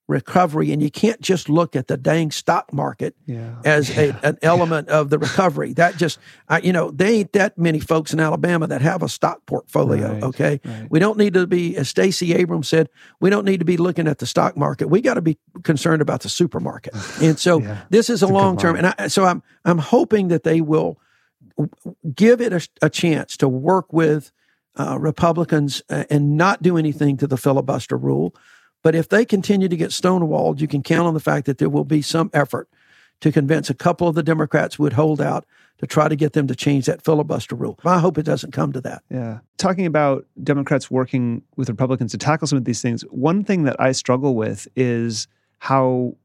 [0.09, 3.55] recovery, and you can't just look at the dang stock market yeah.
[3.65, 5.73] as a, an element of the recovery.
[5.73, 9.09] That just, I, you know, they ain't that many folks in Alabama that have a
[9.09, 10.13] stock portfolio.
[10.13, 10.87] Right, okay, right.
[10.91, 12.89] we don't need to be, as Stacey Abrams said,
[13.21, 14.89] we don't need to be looking at the stock market.
[14.89, 16.95] We got to be concerned about the supermarket.
[17.23, 20.43] And so yeah, this is a long term, and I, so I'm I'm hoping that
[20.43, 20.99] they will
[22.15, 24.33] give it a, a chance to work with.
[24.75, 28.35] Uh, Republicans uh, and not do anything to the filibuster rule,
[28.83, 31.69] but if they continue to get stonewalled, you can count on the fact that there
[31.69, 32.69] will be some effort
[33.21, 35.47] to convince a couple of the Democrats would hold out
[35.79, 37.79] to try to get them to change that filibuster rule.
[37.85, 39.03] I hope it doesn't come to that.
[39.11, 39.39] Yeah.
[39.59, 43.77] Talking about Democrats working with Republicans to tackle some of these things, one thing that
[43.79, 46.17] I struggle with is how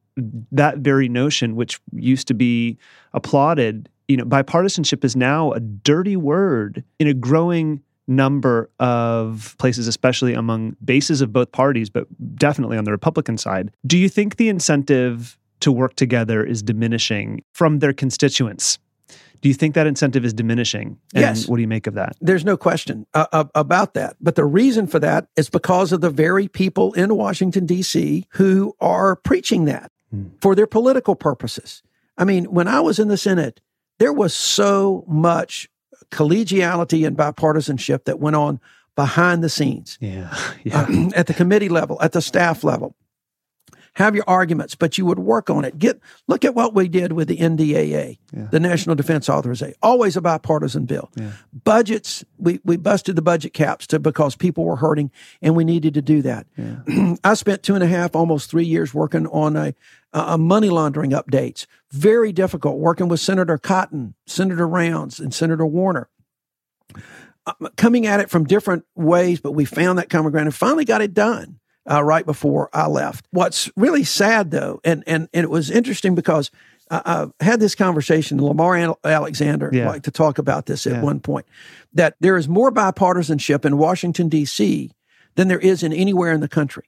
[0.52, 2.78] that very notion, which used to be
[3.14, 9.88] applauded, you know, bipartisanship is now a dirty word in a growing number of places,
[9.88, 13.72] especially among bases of both parties, but definitely on the Republican side.
[13.86, 18.80] Do you think the incentive to work together is diminishing from their constituents?
[19.42, 20.98] Do you think that incentive is diminishing?
[21.14, 21.48] And yes.
[21.48, 22.16] What do you make of that?
[22.22, 24.16] There's no question uh, about that.
[24.20, 28.76] But the reason for that is because of the very people in Washington, D.C., who
[28.80, 30.28] are preaching that hmm.
[30.42, 31.84] for their political purposes.
[32.18, 33.62] I mean, when I was in the Senate,
[34.00, 35.70] there was so much
[36.12, 38.60] collegiality and bipartisanship that went on
[38.96, 39.98] behind the scenes.
[40.02, 40.36] Yeah.
[40.64, 40.82] yeah.
[40.82, 42.96] Uh, at the committee level, at the staff level.
[43.98, 45.80] Have your arguments, but you would work on it.
[45.80, 48.48] Get look at what we did with the NDAA, yeah.
[48.52, 49.74] the National Defense Authorization.
[49.82, 51.10] Always a bipartisan bill.
[51.16, 51.32] Yeah.
[51.52, 55.10] Budgets, we, we busted the budget caps to because people were hurting
[55.42, 56.46] and we needed to do that.
[56.56, 57.16] Yeah.
[57.24, 59.74] I spent two and a half, almost three years working on a,
[60.14, 61.66] a money laundering updates.
[61.90, 66.08] Very difficult working with Senator Cotton, Senator Rounds, and Senator Warner.
[67.48, 70.86] Uh, coming at it from different ways, but we found that common ground and finally
[70.86, 73.26] got it done uh, right before I left.
[73.32, 76.52] What's really sad, though, and and, and it was interesting because
[76.90, 78.42] I, I had this conversation.
[78.42, 79.90] Lamar Alexander yeah.
[79.90, 81.02] liked to talk about this at yeah.
[81.02, 81.46] one point
[81.94, 84.92] that there is more bipartisanship in Washington D.C.
[85.36, 86.84] than there is in anywhere in the country.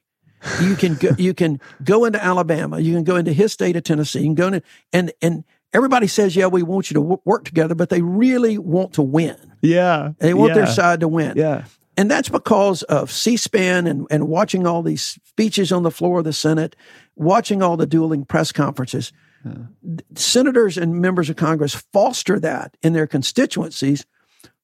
[0.62, 3.84] You can go, you can go into Alabama, you can go into his state of
[3.84, 7.20] Tennessee, you can go into and and everybody says, yeah, we want you to w-
[7.24, 9.36] work together, but they really want to win.
[9.60, 10.54] Yeah, they want yeah.
[10.54, 11.34] their side to win.
[11.36, 11.64] Yeah,
[12.00, 16.20] and that's because of C SPAN and, and watching all these speeches on the floor
[16.20, 16.74] of the Senate,
[17.14, 19.12] watching all the dueling press conferences.
[19.44, 19.98] Yeah.
[20.14, 24.06] Senators and members of Congress foster that in their constituencies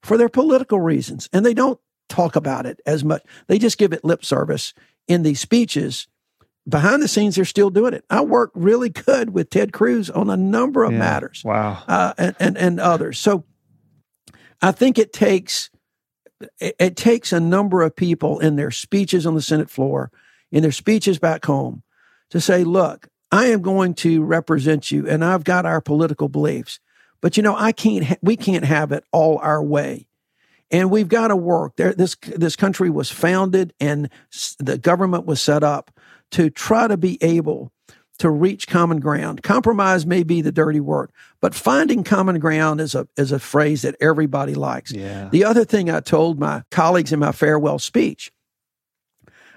[0.03, 1.29] for their political reasons.
[1.31, 3.23] And they don't talk about it as much.
[3.49, 4.73] They just give it lip service
[5.07, 6.09] in these speeches.
[6.67, 8.07] Behind the scenes, they're still doing it.
[8.09, 10.99] I work really good with Ted Cruz on a number of yeah.
[11.01, 11.43] matters.
[11.45, 11.83] Wow.
[11.87, 13.19] Uh, and, and, and others.
[13.19, 13.45] So
[14.63, 15.69] I think it takes
[16.61, 20.11] it, it takes a number of people in their speeches on the Senate floor,
[20.51, 21.83] in their speeches back home,
[22.31, 26.81] to say, look, I am going to represent you and I've got our political beliefs.
[27.21, 30.07] But you know, I can't ha- we can't have it all our way.
[30.71, 31.77] And we've got to work.
[31.77, 34.11] There this this country was founded and
[34.59, 35.91] the government was set up
[36.33, 37.73] to try to be able
[38.19, 39.43] to reach common ground.
[39.43, 41.11] Compromise may be the dirty word,
[41.41, 44.93] but finding common ground is a is a phrase that everybody likes.
[44.93, 45.29] Yeah.
[45.31, 48.33] The other thing I told my colleagues in my farewell speech,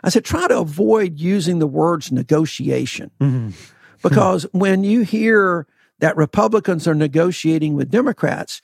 [0.03, 3.11] I said try to avoid using the words negotiation.
[3.19, 3.49] Mm-hmm.
[4.01, 5.67] Because when you hear
[5.99, 8.61] that Republicans are negotiating with Democrats,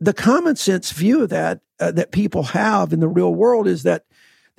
[0.00, 3.82] the common sense view of that uh, that people have in the real world is
[3.82, 4.04] that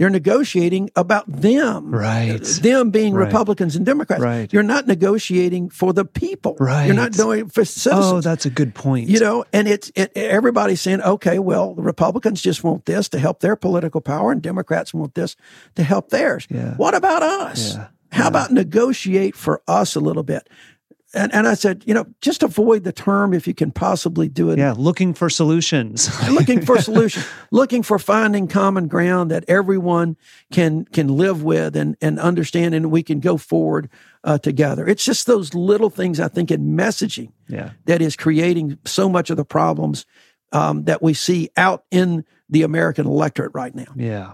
[0.01, 1.93] You're negotiating about them.
[1.93, 2.39] Right.
[2.39, 3.27] Them being right.
[3.27, 4.23] Republicans and Democrats.
[4.23, 4.51] Right.
[4.51, 6.57] You're not negotiating for the people.
[6.59, 6.87] Right.
[6.87, 8.05] You're not doing for citizens.
[8.07, 9.09] Oh, that's a good point.
[9.09, 13.19] You know, and it's it, everybody's saying, okay, well, the Republicans just want this to
[13.19, 15.35] help their political power, and Democrats want this
[15.75, 16.47] to help theirs.
[16.49, 16.73] Yeah.
[16.77, 17.75] What about us?
[17.75, 17.89] Yeah.
[18.11, 20.49] How about negotiate for us a little bit?
[21.13, 24.49] And, and I said, you know, just avoid the term if you can possibly do
[24.49, 24.57] it.
[24.57, 26.09] yeah, looking for solutions.
[26.29, 30.15] looking for solutions, looking for finding common ground that everyone
[30.53, 33.89] can can live with and and understand, and we can go forward
[34.23, 34.87] uh, together.
[34.87, 37.71] It's just those little things I think in messaging yeah.
[37.85, 40.05] that is creating so much of the problems
[40.53, 43.93] um, that we see out in the American electorate right now.
[43.95, 44.33] Yeah.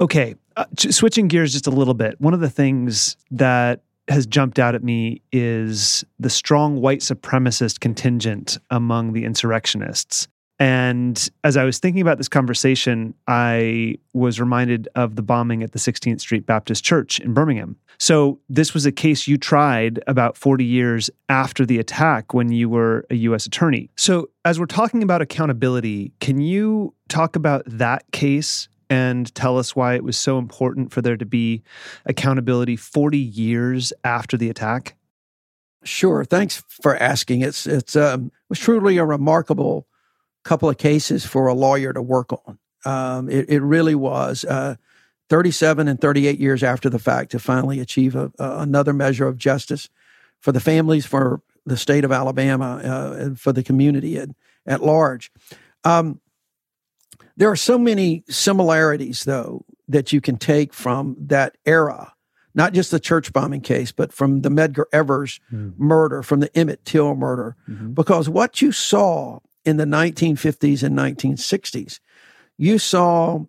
[0.00, 0.36] Okay.
[0.56, 2.20] Uh, switching gears just a little bit.
[2.20, 7.80] One of the things that has jumped out at me is the strong white supremacist
[7.80, 10.28] contingent among the insurrectionists.
[10.58, 15.72] And as I was thinking about this conversation, I was reminded of the bombing at
[15.72, 17.76] the 16th Street Baptist Church in Birmingham.
[17.98, 22.68] So, this was a case you tried about 40 years after the attack when you
[22.68, 23.46] were a U.S.
[23.46, 23.90] attorney.
[23.96, 29.74] So, as we're talking about accountability, can you talk about that case and tell us
[29.74, 31.62] why it was so important for there to be
[32.04, 34.96] accountability 40 years after the attack?
[35.82, 36.26] Sure.
[36.26, 37.40] Thanks for asking.
[37.40, 39.86] It's it's um, it was truly a remarkable
[40.44, 42.58] couple of cases for a lawyer to work on.
[42.84, 44.44] Um, it, it really was.
[44.44, 44.76] Uh,
[45.30, 49.38] 37 and 38 years after the fact to finally achieve a, a, another measure of
[49.38, 49.88] justice
[50.40, 54.28] for the families, for the state of Alabama, uh, and for the community at,
[54.66, 55.32] at large.
[55.84, 56.20] Um,
[57.36, 62.12] there are so many similarities, though, that you can take from that era,
[62.54, 65.78] not just the church bombing case, but from the Medgar Evers Mm.
[65.78, 67.94] murder, from the Emmett Till murder, Mhm.
[67.94, 72.00] because what you saw in the 1950s and 1960s,
[72.58, 73.44] you saw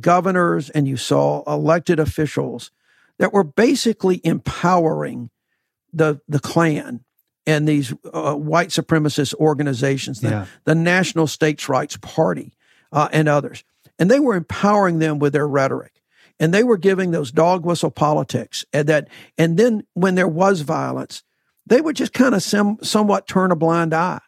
[0.00, 2.70] governors and you saw elected officials
[3.18, 5.30] that were basically empowering
[5.92, 7.00] the the Klan
[7.46, 10.46] and these uh, white supremacist organizations, the, Yeah.
[10.64, 12.52] the National States Rights Party,
[12.92, 13.64] uh, and others,
[13.98, 16.02] and they were empowering them with their rhetoric,
[16.40, 20.60] and they were giving those dog whistle politics, and that, and then when there was
[20.62, 21.22] violence,
[21.66, 24.20] they would just kind of some, somewhat turn a blind eye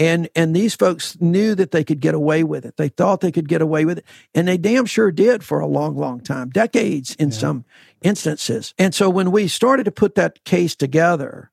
[0.00, 2.78] and and these folks knew that they could get away with it.
[2.78, 5.66] They thought they could get away with it, and they damn sure did for a
[5.66, 7.66] long, long time, decades in some
[8.00, 8.72] instances.
[8.78, 11.50] And so when we started to put that case together,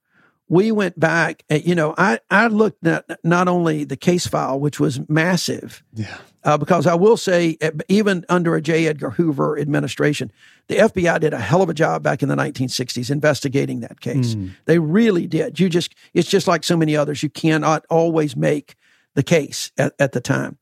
[0.47, 1.43] we went back.
[1.49, 5.83] And, you know, I I looked at not only the case file, which was massive,
[5.93, 6.17] Yeah.
[6.47, 7.57] Uh, because I will say,
[7.89, 8.87] even under a J.
[8.87, 10.31] Edgar Hoover administration,
[10.67, 14.35] the FBI did a hell of a job back in the 1960s investigating that case.
[14.35, 14.51] Mm.
[14.63, 15.59] They really did.
[15.59, 17.21] You just, it's just like so many others.
[17.21, 18.75] You cannot always make
[19.13, 20.57] the case at, at the time.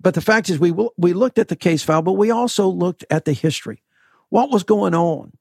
[0.00, 2.68] But the fact is, we will, we looked at the case file, but we also
[2.68, 3.82] looked at the history.
[4.28, 5.32] What was going on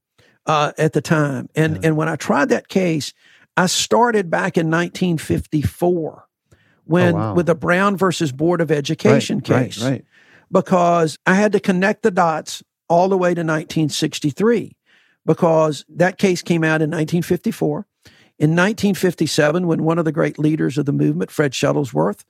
[0.48, 1.50] uh, at the time?
[1.56, 3.14] And and when I tried that case,
[3.56, 6.28] I started back in 1954
[6.86, 7.34] when Oh, wow.
[7.34, 10.06] with the Brown versus Board of Education right, case Right, right.
[10.52, 14.76] because I had to connect the dots all the way to 1963
[15.26, 17.86] because that case came out in 1954.
[18.40, 22.24] In 1957, when one of the great leaders of the movement, Fred Shuttlesworth,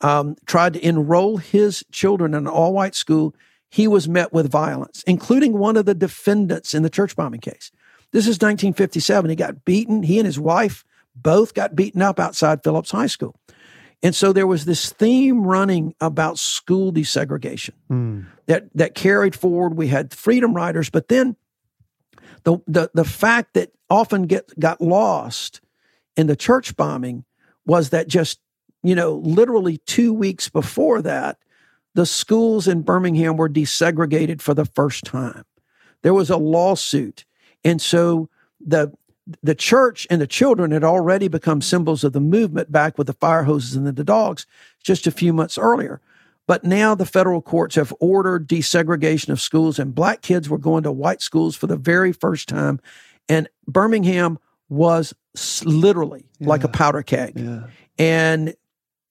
[0.00, 3.34] um, tried to enroll his children in an all white school,
[3.68, 7.70] he was met with violence, including one of the defendants in the church bombing case.
[8.12, 9.28] This is 1957.
[9.28, 10.02] He got beaten.
[10.04, 10.84] He and his wife
[11.14, 13.34] both got beaten up outside Phillips High School.
[14.02, 18.26] And so there was this theme running about school desegregation Mm.
[18.46, 19.76] that that carried forward.
[19.76, 21.36] We had freedom riders, but then
[22.44, 25.60] the the the fact that often get got lost
[26.16, 27.24] in the church bombing
[27.66, 28.38] was that just
[28.82, 31.38] you know literally two weeks before that,
[31.94, 35.44] the schools in Birmingham were desegregated for the first time.
[36.02, 37.24] There was a lawsuit,
[37.64, 38.28] and so
[38.64, 38.92] the
[39.42, 43.12] the church and the children had already become symbols of the movement back with the
[43.12, 44.46] fire hoses and the dogs
[44.82, 46.00] just a few months earlier.
[46.46, 50.82] But now the federal courts have ordered desegregation of schools, and black kids were going
[50.84, 52.80] to white schools for the very first time.
[53.28, 54.38] And Birmingham
[54.70, 55.14] was
[55.64, 57.38] literally like a powder keg.
[57.38, 57.64] Yeah.
[57.98, 58.54] And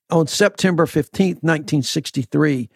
[0.10, 2.70] on September 15th, 1963,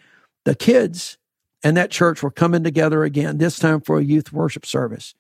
[0.46, 1.18] the kids
[1.64, 5.16] and that church were coming together again, this time for a youth worship service.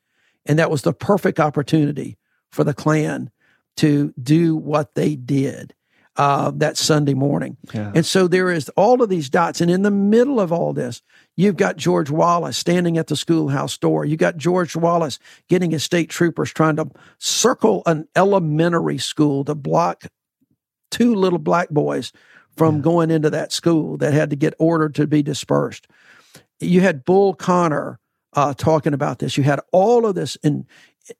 [0.46, 2.18] And that was the perfect opportunity
[2.52, 3.30] for the Klan
[3.78, 5.74] to do what they did
[6.18, 7.58] uh, that Sunday morning.
[7.74, 7.92] Yeah.
[7.96, 9.62] And so there is all of these dots.
[9.62, 11.02] And in the middle of all this,
[11.38, 14.04] you've got George Wallace standing at the schoolhouse door.
[14.04, 19.56] You got George Wallace getting his state troopers trying to circle an elementary school to
[19.56, 20.04] block
[20.89, 22.12] two little black boys
[22.58, 25.88] from going into that school that had to get ordered to be dispersed.
[26.60, 28.01] You had Bull Connor
[28.34, 29.38] uh, talking about this.
[29.38, 30.66] You had all of this in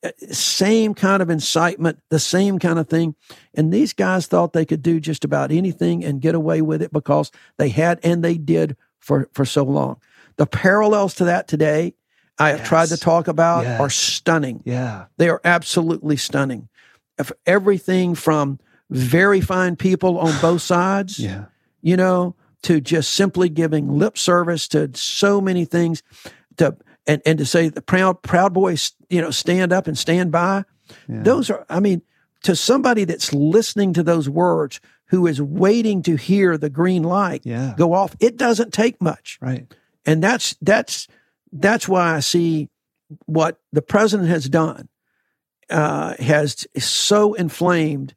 [0.04, 3.16] uh, same kind of incitement, the same kind of thing.
[3.54, 6.94] And these guys thought they could do just about anything and get away with it
[6.94, 10.00] because they had and they did for, for so long.
[10.38, 11.94] The parallels to that today,
[12.40, 13.80] I have tried to talk about, yes.
[13.80, 14.64] are stunning.
[14.66, 15.06] Yeah.
[15.18, 16.70] They are absolutely stunning.
[17.20, 18.60] If everything from
[18.90, 21.46] very fine people on both sides, yeah.
[21.82, 26.04] you know, to just simply giving lip service to so many things,
[26.58, 26.78] to
[27.08, 30.64] and and to say the proud proud boys, you know, stand up and stand by.
[31.08, 31.24] Yeah.
[31.24, 32.02] Those are, I mean,
[32.44, 37.42] to somebody that's listening to those words, who is waiting to hear the green light
[37.44, 37.74] yeah.
[37.78, 39.72] go off, it doesn't take much, right?
[40.06, 41.08] And that's that's
[41.52, 42.70] that's why I see
[43.26, 44.88] what the president has done
[45.70, 48.16] uh, has so inflamed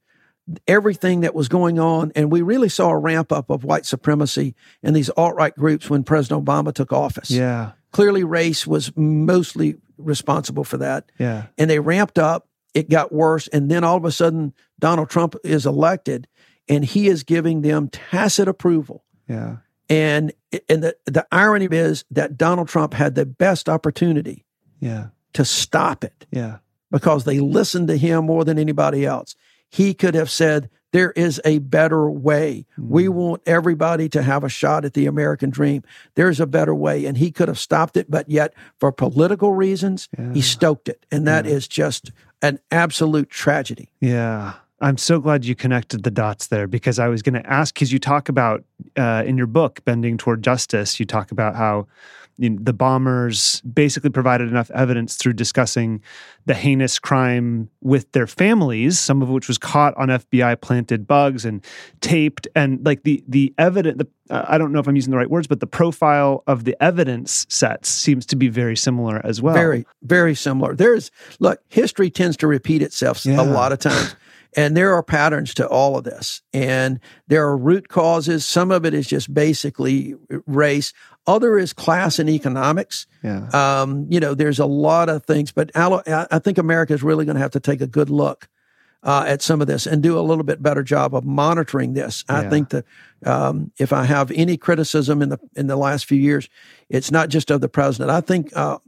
[0.68, 2.12] everything that was going on.
[2.14, 5.88] And we really saw a ramp up of white supremacy in these alt right groups
[5.88, 7.30] when President Obama took office.
[7.30, 7.72] Yeah.
[7.94, 11.12] Clearly, race was mostly responsible for that.
[11.16, 11.46] Yeah.
[11.56, 13.46] And they ramped up, it got worse.
[13.48, 16.26] And then all of a sudden, Donald Trump is elected
[16.68, 19.04] and he is giving them tacit approval.
[19.28, 19.58] Yeah.
[19.88, 20.32] And
[20.68, 24.44] and the, the irony is that Donald Trump had the best opportunity
[24.80, 25.10] yeah.
[25.34, 26.26] to stop it.
[26.32, 26.58] Yeah.
[26.90, 29.36] Because they listened to him more than anybody else.
[29.74, 32.64] He could have said, there is a better way.
[32.78, 35.82] We want everybody to have a shot at the American dream.
[36.14, 37.06] There's a better way.
[37.06, 40.32] And he could have stopped it, but yet for political reasons, yeah.
[40.32, 41.04] he stoked it.
[41.10, 41.50] And that yeah.
[41.50, 43.90] is just an absolute tragedy.
[43.98, 44.52] Yeah.
[44.80, 47.92] I'm so glad you connected the dots there because I was going to ask because
[47.92, 48.62] you talk about
[48.96, 51.88] uh, in your book, Bending Toward Justice, you talk about how
[52.36, 56.02] you know, the bombers basically provided enough evidence through discussing
[56.46, 61.44] the heinous crime with their families, some of which was caught on FBI planted bugs
[61.44, 61.64] and
[62.00, 63.98] taped, and like the the evidence.
[63.98, 66.64] The, uh, I don't know if I'm using the right words, but the profile of
[66.64, 69.54] the evidence sets seems to be very similar as well.
[69.54, 70.74] Very, very similar.
[70.74, 71.10] There's
[71.40, 73.40] look, history tends to repeat itself yeah.
[73.40, 74.16] a lot of times.
[74.56, 76.42] And there are patterns to all of this.
[76.52, 78.44] And there are root causes.
[78.44, 80.14] Some of it is just basically
[80.46, 80.92] race.
[81.26, 83.06] Other is class and economics.
[83.22, 83.48] Yeah.
[83.48, 87.36] Um, you know, there's a lot of things, but I think America is really going
[87.36, 88.48] to have to take a good look
[89.04, 92.24] uh, at some of this and do a little bit better job of monitoring this.
[92.28, 92.84] I think that
[93.24, 96.48] um, if I have any criticism in the in the last few years,
[96.88, 98.10] it's not just of the president.
[98.10, 98.78] I think uh,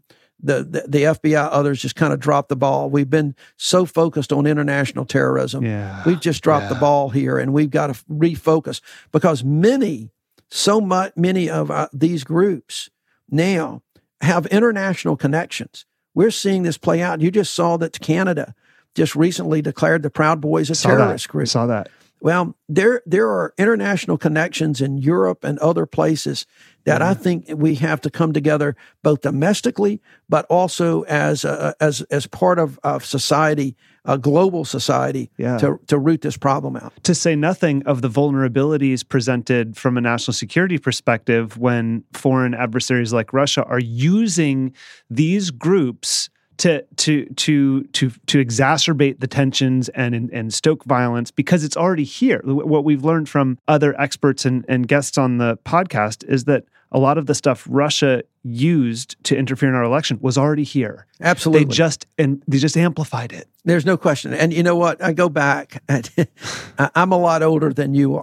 [0.41, 2.91] the, the, the FBI others just kind of dropped the ball.
[2.91, 5.65] We've been so focused on international terrorism.
[5.65, 6.03] Yeah.
[6.05, 6.75] We've just dropped yeah.
[6.75, 8.81] the ball here, and we've got to refocus
[9.13, 10.11] because many
[10.49, 12.89] so much many of uh, these groups
[13.31, 13.83] now
[14.21, 15.85] have international connections.
[16.15, 17.21] We're seeing this play out.
[17.21, 18.55] You just saw that Canada
[18.95, 21.33] just recently declared the Proud Boys a saw terrorist that.
[21.33, 21.49] group.
[21.49, 21.89] Saw that.
[22.21, 26.47] Well, there there are international connections in Europe and other places
[26.85, 27.11] that mm-hmm.
[27.11, 32.27] I think we have to come together both domestically, but also as a, as as
[32.27, 35.59] part of, of society a global society yeah.
[35.59, 36.93] to, to root this problem out.
[37.05, 43.13] To say nothing of the vulnerabilities presented from a national security perspective when foreign adversaries
[43.13, 44.73] like Russia are using
[45.11, 51.31] these groups to to to to to exacerbate the tensions and, and and stoke violence
[51.31, 52.41] because it's already here.
[52.45, 56.65] What we've learned from other experts and, and guests on the podcast is that
[56.97, 61.07] a lot of the stuff Russia used to interfere in our election was already here.
[61.21, 61.67] Absolutely.
[61.67, 63.49] They just and they just amplified it.
[63.67, 64.33] There's no question.
[64.33, 65.05] And you know what?
[65.05, 65.83] I go back.
[66.79, 68.23] I'm a lot older than you are.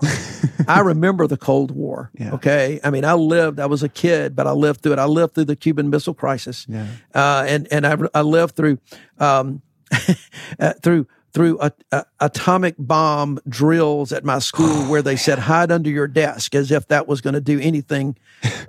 [0.67, 2.09] I remember the Cold War.
[2.17, 2.33] Yeah.
[2.33, 2.79] Okay.
[2.83, 3.59] I mean, I lived.
[3.59, 4.99] I was a kid, but I lived through it.
[4.99, 6.65] I lived through the Cuban Missile Crisis.
[6.67, 6.87] Yeah.
[7.13, 8.79] Uh, and and I, I lived through
[9.19, 9.61] um,
[10.59, 15.17] uh, through through a, a, atomic bomb drills at my school oh, where they man.
[15.17, 18.15] said hide under your desk as if that was going to do anything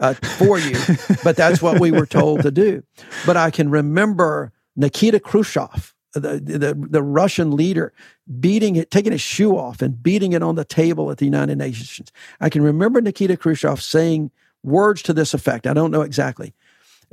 [0.01, 0.77] uh, for you.
[1.23, 2.83] But that's what we were told to do.
[3.27, 7.93] But i can remember nikita khrushchev the, the, the russian leader
[8.41, 11.59] beating it taking his shoe off and beating it on the table at the united
[11.59, 12.12] nations.
[12.41, 14.31] I can remember nikita khrushchev saying
[14.62, 15.67] words to this effect.
[15.67, 16.55] I don't know exactly.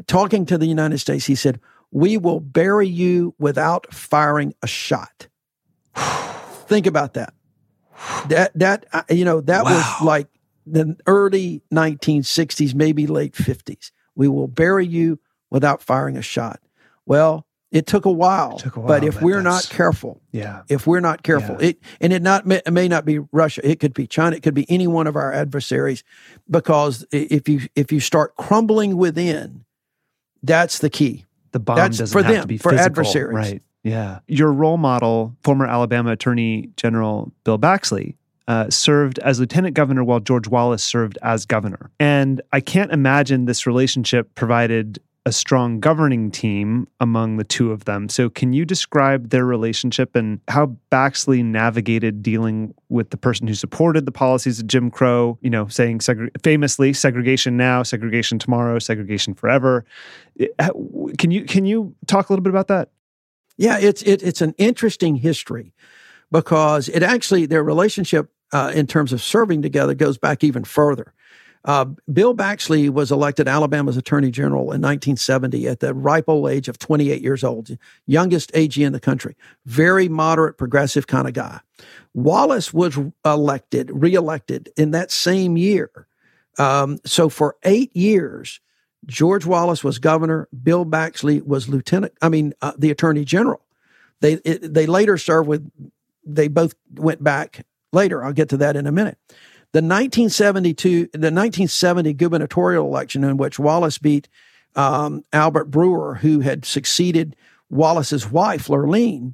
[0.08, 1.60] Talking to the united states he said
[1.92, 5.28] we will bury you without firing a shot
[6.68, 7.34] Think about that.
[8.28, 9.72] That that uh, you know that wow.
[9.72, 10.28] was like
[10.66, 13.92] the early 1960s, maybe late 50s.
[14.16, 15.20] We will bury you
[15.50, 16.60] without firing a shot.
[17.06, 20.64] Well, it took a while, took a while but if but we're not careful, yeah,
[20.68, 21.70] if we're not careful, yeah.
[21.70, 24.54] it and it not it may not be Russia, it could be China, it could
[24.54, 26.04] be any one of our adversaries,
[26.50, 29.64] because if you if you start crumbling within,
[30.44, 31.26] that's the key.
[31.54, 33.62] The bomb that's doesn't for have them, to be for adversaries, right?
[33.84, 34.20] Yeah.
[34.28, 38.16] Your role model, former Alabama Attorney General Bill Baxley,
[38.48, 41.90] uh, served as lieutenant governor while George Wallace served as governor.
[42.00, 47.86] And I can't imagine this relationship provided a strong governing team among the two of
[47.86, 48.10] them.
[48.10, 53.54] So, can you describe their relationship and how Baxley navigated dealing with the person who
[53.54, 55.38] supported the policies of Jim Crow?
[55.42, 56.00] You know, saying
[56.44, 59.86] famously, "segregation now, segregation tomorrow, segregation forever."
[61.20, 62.90] Can you can you talk a little bit about that?
[63.58, 65.74] Yeah, it's it, it's an interesting history
[66.32, 71.14] because it actually their relationship uh, in terms of serving together goes back even further.
[71.64, 76.68] Uh, Bill Baxley was elected Alabama's Attorney General in 1970 at the ripe old age
[76.68, 77.70] of 28 years old,
[78.08, 79.36] youngest AG in the country.
[79.66, 81.60] Very moderate, progressive kind of guy.
[82.16, 86.08] Wallace was elected, reelected in that same year.
[86.58, 88.60] Um, so for eight years,
[89.06, 90.48] George Wallace was governor.
[90.64, 92.14] Bill Baxley was lieutenant.
[92.22, 93.62] I mean, uh, the Attorney General.
[94.20, 95.70] They it, they later served with.
[96.24, 98.24] They both went back later.
[98.24, 99.18] I'll get to that in a minute.
[99.74, 104.28] The 1972, the 1970 gubernatorial election in which Wallace beat
[104.76, 107.36] um, Albert Brewer, who had succeeded
[107.70, 109.34] Wallace's wife, Lurleen,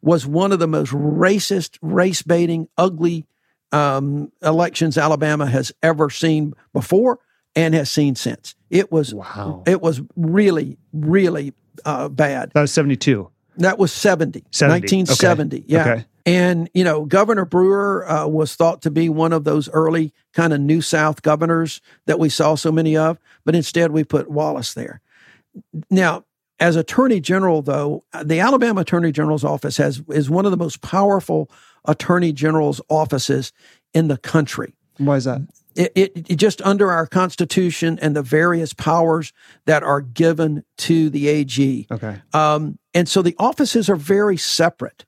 [0.00, 3.26] was one of the most racist, race baiting, ugly
[3.72, 7.18] um, elections Alabama has ever seen before
[7.56, 8.54] and has seen since.
[8.70, 9.62] It was wow.
[9.66, 11.52] It was really, really
[11.84, 12.52] uh, bad.
[12.54, 13.30] That was seventy two.
[13.58, 14.72] That was 70, 70.
[14.72, 15.56] 1970.
[15.58, 15.64] Okay.
[15.68, 15.80] Yeah.
[15.80, 16.04] Okay.
[16.26, 20.52] And, you know, Governor Brewer uh, was thought to be one of those early kind
[20.52, 24.74] of New South governors that we saw so many of, but instead we put Wallace
[24.74, 25.02] there.
[25.90, 26.24] Now,
[26.58, 30.80] as Attorney General, though, the Alabama Attorney General's office has is one of the most
[30.80, 31.50] powerful
[31.84, 33.52] Attorney General's offices
[33.92, 34.74] in the country.
[34.98, 35.42] Why is that?
[35.74, 39.32] It, it, it, just under our Constitution and the various powers
[39.66, 41.86] that are given to the AG.
[41.90, 42.20] Okay.
[42.32, 45.04] Um, and so the offices are very separate.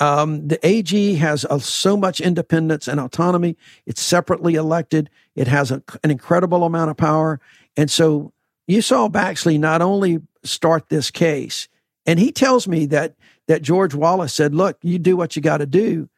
[0.00, 3.56] Um, the AG has a, so much independence and autonomy.
[3.86, 5.10] It's separately elected.
[5.34, 7.40] It has a, an incredible amount of power.
[7.76, 8.32] And so
[8.66, 11.68] you saw Baxley not only start this case,
[12.06, 13.14] and he tells me that
[13.46, 16.08] that George Wallace said, "Look, you do what you got to do."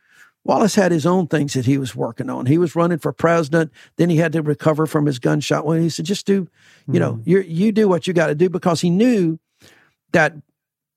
[0.47, 2.47] Wallace had his own things that he was working on.
[2.47, 3.72] He was running for president.
[3.97, 5.82] Then he had to recover from his gunshot wound.
[5.82, 6.49] He said, "Just do,
[6.90, 9.40] you know, you you do what you got to do," because he knew
[10.12, 10.34] that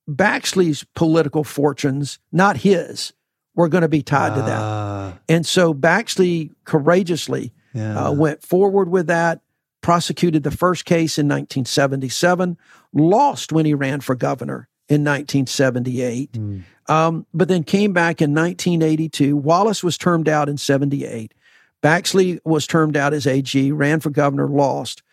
[0.07, 3.11] Baxley's political fortunes, not his,
[3.55, 4.61] were going to be tied uh, to that.
[4.61, 5.19] Ah.
[5.27, 8.07] And so Baxley courageously yeah.
[8.07, 9.41] uh, went forward with that,
[9.81, 12.55] prosecuted the first case in 1977,
[12.93, 16.63] lost when he ran for governor in 1978, mm.
[16.89, 19.37] Um, but then came back in 1982.
[19.37, 21.33] Wallace was termed out in 78.
[21.81, 25.03] Baxley was termed out as AG, ran for governor, lost.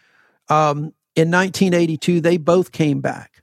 [0.49, 3.43] Um, in 1982, they both came back.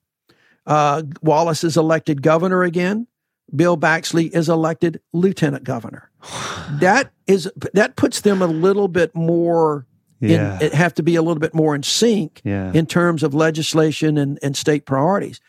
[0.66, 3.08] Uh, Wallace is elected governor again.
[3.56, 6.10] Bill Baxley is elected lieutenant governor.
[6.80, 9.86] that is that puts them a little bit more.
[10.20, 10.56] Yeah.
[10.56, 12.72] In, it have to be a little bit more in sync yeah.
[12.74, 15.42] in terms of legislation and, and state priorities.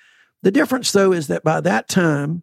[0.42, 2.42] The difference, though, is that by that time,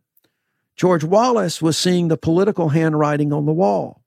[0.75, 4.01] George Wallace was seeing the political handwriting on the wall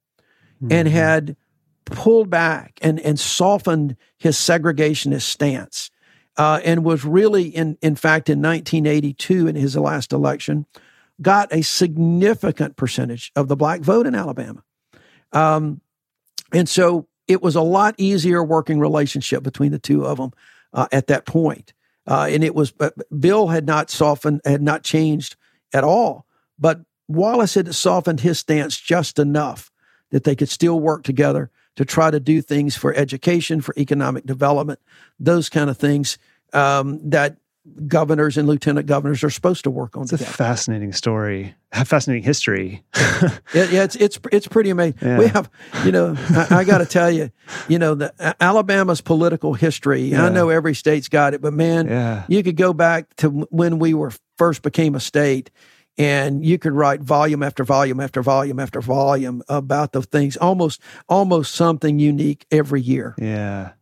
[0.63, 0.73] mm-hmm.
[0.73, 1.37] and had
[1.85, 5.91] pulled back and, and softened his segregationist stance
[6.37, 10.67] uh, and was really, in, in fact, in 1982, in his last election,
[11.23, 14.63] got a significant percentage of the black vote in Alabama.
[15.33, 15.81] Um,
[16.53, 20.33] and so it was a lot easier working relationship between the two of them
[20.73, 21.73] uh, at that point.
[22.07, 25.37] Uh, and it was, but Bill had not softened, had not changed
[25.73, 26.27] at all.
[26.59, 29.71] But Wallace had softened his stance just enough
[30.11, 34.25] that they could still work together to try to do things for education, for economic
[34.25, 34.79] development,
[35.19, 36.19] those kind of things
[36.53, 37.37] um, that
[37.87, 40.03] governors and lieutenant governors are supposed to work on.
[40.03, 40.31] It's together.
[40.31, 42.85] a fascinating story, fascinating history.
[42.95, 44.99] yeah, yeah, it's it's it's pretty amazing.
[45.01, 45.19] Yeah.
[45.19, 45.51] We have,
[45.85, 47.31] you know, I, I got to tell you,
[47.69, 50.03] you know, the Alabama's political history.
[50.03, 50.27] Yeah.
[50.27, 52.25] I know every state's got it, but man, yeah.
[52.29, 55.51] you could go back to when we were first became a state
[55.97, 60.81] and you could write volume after volume after volume after volume about the things almost
[61.09, 63.73] almost something unique every year yeah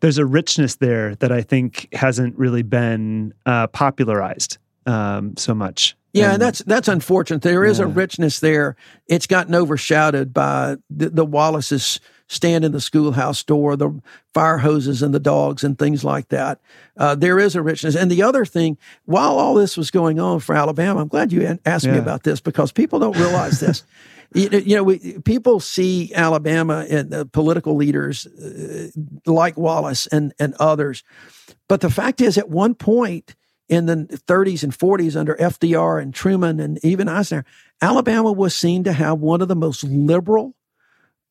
[0.00, 5.96] there's a richness there that i think hasn't really been uh, popularized um, so much
[6.12, 7.42] yeah, and, and that's that's unfortunate.
[7.42, 7.86] There is yeah.
[7.86, 8.76] a richness there.
[9.06, 12.00] It's gotten overshadowed by the, the Wallace's
[12.32, 14.00] stand in the schoolhouse door, the
[14.32, 16.60] fire hoses and the dogs and things like that.
[16.96, 17.94] Uh, there is a richness.
[17.94, 21.58] And the other thing, while all this was going on for Alabama, I'm glad you
[21.66, 21.92] asked yeah.
[21.92, 23.84] me about this because people don't realize this.
[24.34, 28.88] You, know, we, people see Alabama and the political leaders uh,
[29.26, 31.04] like Wallace and, and others.
[31.68, 33.34] But the fact is, at one point
[33.68, 37.44] in the 30s and 40s under FDR and Truman and even Eisenhower,
[37.82, 40.54] Alabama was seen to have one of the most liberal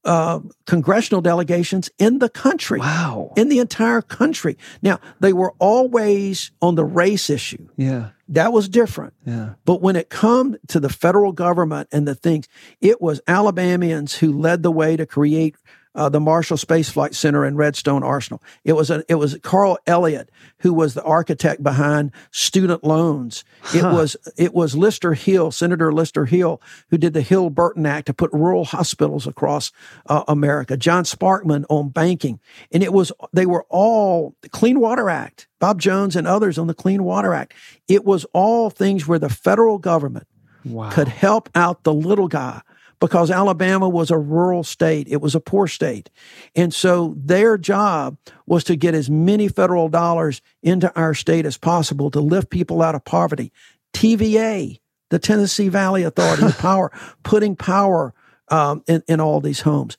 [0.03, 2.79] uh, congressional delegations in the country.
[2.79, 3.33] Wow.
[3.37, 4.57] In the entire country.
[4.81, 7.67] Now, they were always on the race issue.
[7.77, 8.09] Yeah.
[8.29, 9.13] That was different.
[9.25, 9.53] Yeah.
[9.65, 12.47] But when it come to the federal government and the things,
[12.79, 15.55] it was Alabamians who led the way to create
[15.93, 18.41] uh, the Marshall Space Flight Center and Redstone Arsenal.
[18.63, 20.29] It was a, it was Carl Elliott
[20.59, 23.43] who was the architect behind student loans.
[23.73, 28.07] It was it was Lister Hill, Senator Lister Hill, who did the Hill Burton Act
[28.07, 29.71] to put rural hospitals across
[30.07, 30.77] uh, America.
[30.77, 32.39] John Sparkman on banking,
[32.71, 35.47] and it was they were all the Clean Water Act.
[35.59, 37.53] Bob Jones and others on the Clean Water Act.
[37.87, 40.27] It was all things where the federal government
[40.63, 40.91] Wow.
[40.91, 42.61] could help out the little guy
[43.01, 45.07] because Alabama was a rural state.
[45.09, 46.09] It was a poor state.
[46.55, 51.57] And so their job was to get as many federal dollars into our state as
[51.57, 53.51] possible to lift people out of poverty.
[53.93, 54.79] TVA,
[55.09, 56.91] the Tennessee Valley Authority, the power,
[57.23, 58.13] putting power
[58.49, 59.97] um, in, in all these homes.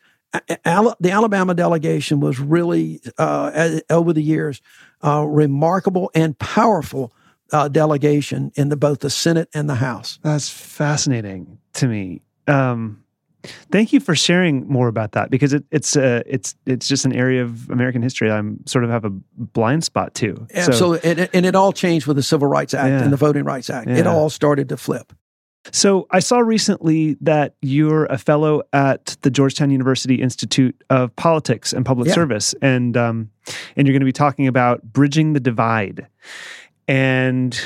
[0.64, 4.62] Al- the Alabama delegation was really, uh, as- over the years,
[5.04, 7.12] uh, remarkable and powerful
[7.52, 10.20] uh, delegation in the, both the Senate and the House.
[10.22, 12.22] That's fascinating to me.
[12.48, 13.02] Um,
[13.70, 17.12] thank you for sharing more about that because it, it's uh, it's it's just an
[17.12, 20.46] area of American history I'm sort of have a blind spot to.
[20.50, 21.10] So- Absolutely.
[21.10, 23.02] and, and it all changed with the Civil Rights Act Yeah.
[23.02, 23.88] and the Voting Rights Act.
[23.88, 25.12] It all started to flip.
[25.70, 31.72] So I saw recently that you're a fellow at the Georgetown University Institute of Politics
[31.72, 32.14] and Public Yeah.
[32.14, 33.30] Service, and um,
[33.76, 36.08] and you're going to be talking about bridging the divide.
[36.88, 37.54] And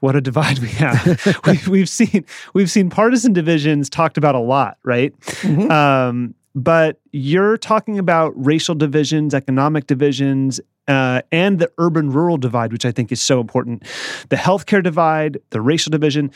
[0.00, 1.40] what a divide we have!
[1.46, 2.24] we, we've seen
[2.54, 5.18] we've seen partisan divisions talked about a lot, right?
[5.20, 5.70] Mhm.
[5.70, 12.72] Um, but you're talking about racial divisions, economic divisions, uh, and the urban rural divide,
[12.72, 13.84] which I think is so important.
[14.30, 16.32] The healthcare divide, the racial division.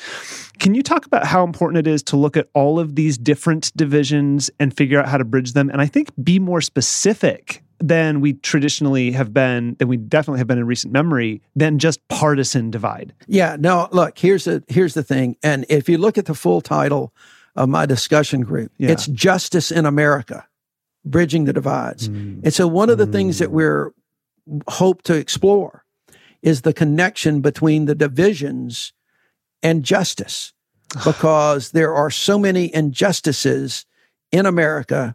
[0.58, 3.74] Can you talk about how important it is to look at all of these different
[3.76, 5.70] divisions and figure out how to bridge them?
[5.70, 10.47] And I think be more specific than we traditionally have been, than we definitely have
[10.47, 13.12] been in recent memory, than just partisan divide.
[13.26, 15.37] Yeah, no, look, here's the here's the thing.
[15.43, 17.12] And if you look at the full title
[17.57, 18.91] of my discussion group, Yeah.
[18.91, 20.47] it's Justice in America,
[21.05, 22.09] Bridging the Divides.
[22.09, 22.45] Mm.
[22.45, 23.93] And so one of the things that we're
[24.68, 25.85] hope to explore
[26.41, 28.93] is the connection between the divisions
[29.62, 30.53] and justice
[31.05, 33.87] because there are so many injustices
[34.30, 35.14] in America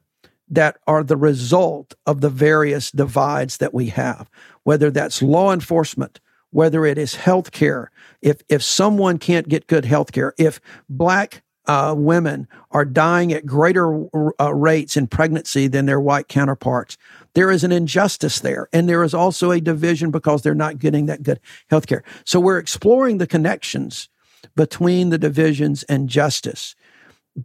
[0.49, 4.29] that are the result of the various divides that we have
[4.63, 6.19] whether that's law enforcement
[6.51, 7.91] whether it is health care
[8.21, 13.45] if if someone can't get good health care if black uh, women are dying at
[13.45, 14.05] greater
[14.39, 16.97] uh, rates in pregnancy than their white counterparts.
[17.33, 18.69] There is an injustice there.
[18.71, 21.39] And there is also a division because they're not getting that good
[21.69, 22.03] health care.
[22.23, 24.09] So we're exploring the connections
[24.55, 26.75] between the divisions and justice,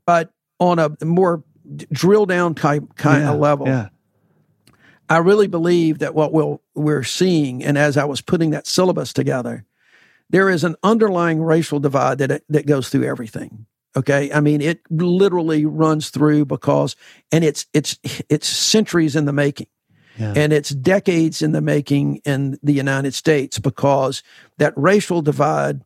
[0.07, 0.30] but
[0.61, 1.42] on a more
[1.76, 3.66] d- drill down type kind Yeah, of level.
[3.66, 3.88] Yeah.
[5.08, 9.12] I really believe that what we'll, we're seeing, and as I was putting that syllabus
[9.12, 9.64] together,
[10.30, 13.66] there is an underlying racial divide that that goes through everything.
[13.94, 16.96] Okay, I mean it literally runs through because,
[17.30, 17.98] and it's it's
[18.30, 19.66] it's centuries in the making,
[20.18, 20.32] Yeah.
[20.34, 24.22] and it's decades in the making in the United States because
[24.56, 25.82] that racial divide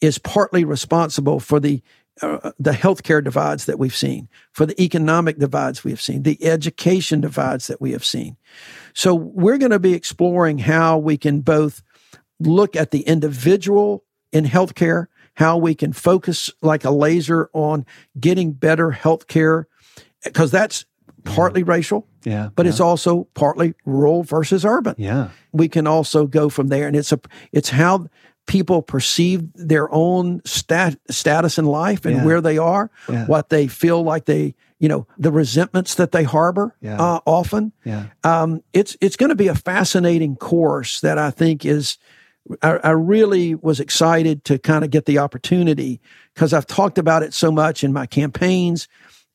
[0.00, 1.80] is partly responsible for the
[2.22, 6.42] uh, the healthcare divides that we've seen, for the economic divides we have seen, the
[6.44, 8.36] education divides that we have seen.
[8.92, 11.82] So we're going to be exploring how we can both
[12.38, 17.84] look at the individual in healthcare, how we can focus like a laser on
[18.18, 19.64] getting better healthcare,
[20.22, 20.84] because that's
[21.24, 22.50] partly racial, yeah.
[22.54, 22.70] but yeah.
[22.70, 25.30] it's also partly rural versus urban yeah.
[25.52, 28.06] we can also go from there and it's a it's how
[28.46, 32.24] people perceive their own stat, status in life and Yeah.
[32.24, 33.26] where they are Yeah.
[33.26, 37.00] what they feel like they you know the resentments that they harbor Yeah.
[37.00, 38.06] uh, often Yeah.
[38.22, 41.96] um, it's it's going to be a fascinating course that I think is.
[42.62, 45.98] I, I really was excited to kind of get the opportunity
[46.34, 48.86] because I've talked about it so much in my campaigns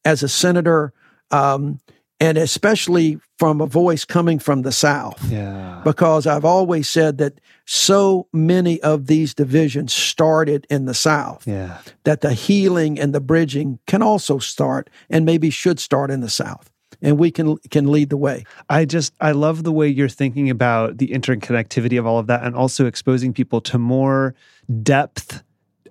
[0.05, 0.93] as a senator,
[1.32, 1.80] um,
[2.20, 5.82] and especially from a voice coming from the South Yeah.
[5.84, 11.78] because I've always said that so many of these divisions started in the South, Yeah.
[12.03, 16.30] that the healing and the bridging can also start and maybe should start in the
[16.30, 16.70] South.
[17.01, 18.43] And we can can lead the way.
[18.70, 22.43] I just I love the way you're thinking about the interconnectivity of all of that
[22.43, 24.36] and also exposing people to more
[24.84, 25.41] depth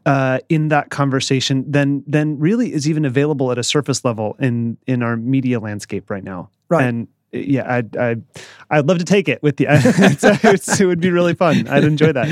[0.09, 4.79] uh, in that conversation than than really is even available at a surface level in
[4.87, 6.49] in our media landscape right now.
[6.71, 6.85] Right.
[6.85, 8.23] And yeah, I'd, I'd,
[8.71, 9.67] I'd love to take it with you.
[9.71, 11.69] it would be really fun.
[11.69, 12.27] I'd enjoy that.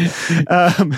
[0.49, 0.97] Um,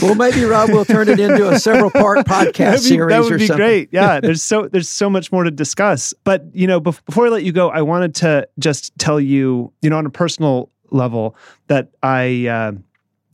[0.02, 3.12] well, maybe Rob will turn it into a several part podcast be, series.
[3.12, 3.56] That would be something.
[3.56, 3.88] great.
[3.90, 6.14] Yeah, there's so there's so much more to discuss.
[6.22, 9.90] But you know, before I let you go, I wanted to just tell you, you
[9.90, 11.34] know, on a personal level,
[11.66, 12.72] that I, uh,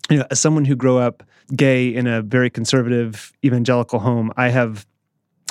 [0.09, 1.23] you know, as someone who grew up
[1.55, 4.87] gay in a very conservative evangelical home, I have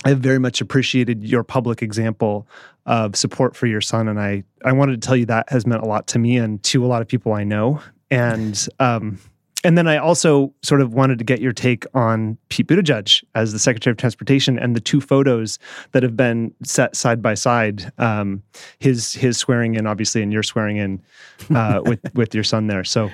[0.04, 2.48] I have very much appreciated your public example
[2.86, 5.82] of support for your son, and I I wanted to tell you that has meant
[5.82, 7.82] a lot to me and to a lot of people I know.
[8.12, 9.20] And um,
[9.66, 13.52] and then I also sort of wanted to get your take on Pete Buttigieg as
[13.52, 15.58] the Secretary of Transportation and the two photos
[15.92, 17.92] that have been set side by side.
[17.98, 18.44] Um,
[18.78, 21.02] his his swearing in, obviously, and your swearing in
[21.50, 22.84] uh, with with your son there.
[22.84, 23.10] So,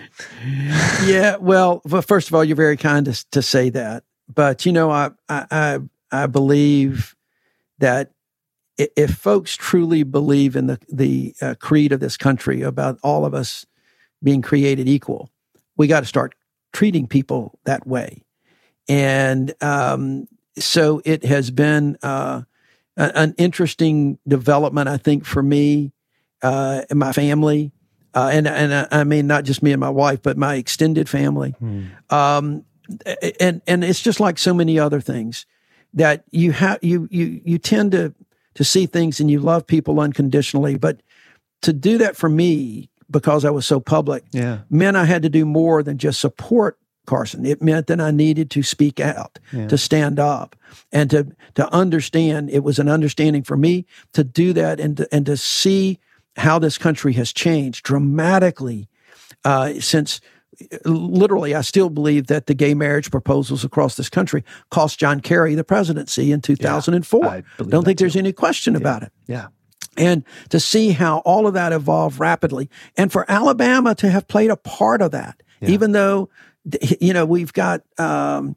[1.06, 1.38] yeah.
[1.38, 5.12] Well, first of all, you're very kind to to say that, but you know, I
[5.30, 5.80] I
[6.12, 7.16] I believe
[7.80, 8.12] that
[8.78, 13.34] if folks truly believe in the the uh, creed of this country about all of
[13.34, 13.66] us
[14.22, 15.30] being created equal,
[15.78, 16.36] we got to start
[16.72, 18.24] treating people that way.
[18.88, 22.42] And um, so it has been uh,
[22.98, 25.94] an interesting development, I think, for me
[26.42, 27.72] uh, and my family.
[28.14, 31.08] Uh, and and uh, I mean not just me and my wife, but my extended
[31.08, 31.52] family.
[31.52, 31.86] Hmm.
[32.10, 32.66] Um,
[33.40, 35.46] and and it's just like so many other things
[35.94, 38.14] that you have you you you tend to
[38.56, 41.02] to see things and you love people unconditionally, but
[41.62, 44.60] to do that for me because I was so public yeah.
[44.70, 47.46] meant I had to do more than just support Carson.
[47.46, 49.68] It meant that I needed to speak out, yeah.
[49.68, 50.56] to stand up,
[50.92, 52.50] and to to understand.
[52.50, 56.00] It was an understanding for me to do that and to, and to see
[56.38, 58.88] how this country has changed dramatically
[59.44, 60.22] uh, since
[60.86, 65.56] literally, I still believe that the gay marriage proposals across this country cost John Kerry
[65.56, 67.24] the presidency in 2004.
[67.24, 69.12] Yeah, Don't think there's any question about it.
[69.28, 69.48] Yeah.
[69.98, 74.50] And to see how all of that evolved rapidly, and for Alabama to have played
[74.50, 75.70] a part of that, yeah.
[75.70, 76.30] even though,
[77.02, 78.56] you know, we've got um,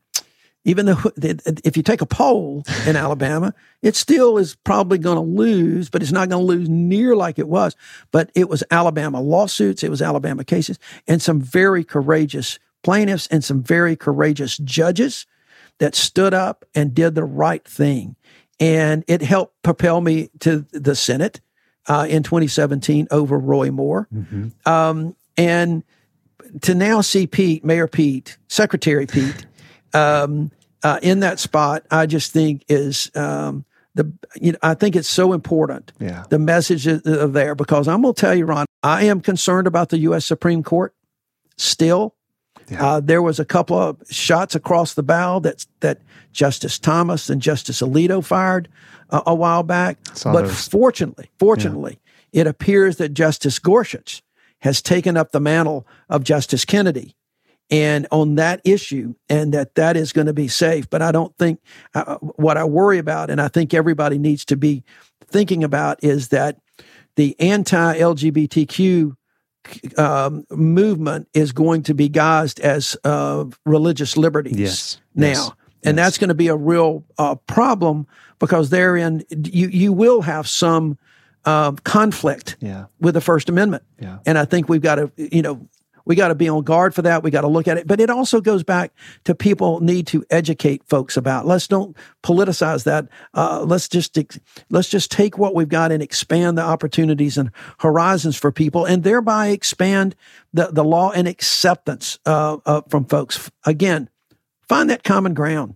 [0.64, 5.20] even though if you take a poll in Alabama, it still is probably going to
[5.20, 7.76] lose, but it's not going to lose near like it was.
[8.10, 13.44] But it was Alabama lawsuits, it was Alabama cases, and some very courageous plaintiffs and
[13.44, 15.26] some very courageous judges
[15.78, 18.16] that stood up and did the right thing.
[18.60, 21.40] And it helped propel me to the Senate
[21.88, 24.08] uh, in 2017 over Roy Moore.
[24.14, 24.48] Mm-hmm.
[24.70, 25.82] Um, and
[26.62, 29.46] to now see Pete, Mayor Pete, Secretary Pete,
[29.92, 30.50] um,
[30.82, 35.08] uh, in that spot, I just think is um, the you know I think it's
[35.08, 35.92] so important.
[35.98, 36.24] Yeah.
[36.28, 39.88] The message is there because I'm going to tell you, Ron, I am concerned about
[39.88, 40.26] the U.S.
[40.26, 40.94] Supreme Court.
[41.56, 42.14] Still,
[42.70, 42.86] yeah.
[42.86, 46.00] uh, there was a couple of shots across the bow that that
[46.32, 48.68] Justice Thomas and Justice Alito fired
[49.10, 49.98] uh, a while back.
[50.24, 50.68] But those.
[50.68, 52.00] fortunately, fortunately,
[52.32, 52.42] yeah.
[52.42, 54.22] it appears that Justice Gorsuch
[54.60, 57.14] has taken up the mantle of Justice Kennedy
[57.70, 61.36] and on that issue and that that is going to be safe but i don't
[61.38, 61.60] think
[61.94, 64.84] uh, what i worry about and i think everybody needs to be
[65.26, 66.58] thinking about is that
[67.16, 69.16] the anti-lgbtq
[69.96, 75.00] um, movement is going to be guised as uh, religious liberties yes.
[75.14, 75.50] now yes.
[75.84, 76.06] and yes.
[76.06, 78.06] that's going to be a real uh, problem
[78.38, 80.98] because therein you you will have some
[81.44, 82.86] uh, conflict yeah.
[83.00, 83.82] with the First Amendment.
[84.00, 84.18] Yeah.
[84.26, 85.68] And I think we've got to, you know,
[86.04, 87.22] we got to be on guard for that.
[87.22, 87.86] We got to look at it.
[87.86, 88.92] But it also goes back
[89.24, 91.46] to people need to educate folks about.
[91.46, 93.08] Let's don't politicize that.
[93.32, 94.18] Uh, let's just
[94.70, 99.02] let's just take what we've got and expand the opportunities and horizons for people, and
[99.02, 100.14] thereby expand
[100.52, 103.50] the the law and acceptance uh, uh, from folks.
[103.64, 104.08] Again,
[104.68, 105.74] find that common ground.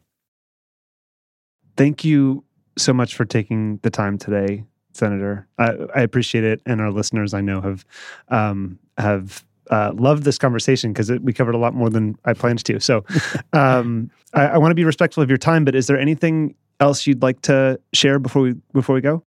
[1.77, 2.45] Thank you
[2.77, 5.47] so much for taking the time today, Senator.
[5.59, 7.85] I, I appreciate it, and our listeners, I know, have
[8.29, 12.65] um, have uh, loved this conversation because we covered a lot more than I planned
[12.65, 12.81] to.
[12.81, 13.05] So
[13.53, 17.07] um, I, I want to be respectful of your time, but is there anything else
[17.07, 19.25] you'd like to share before we before we go?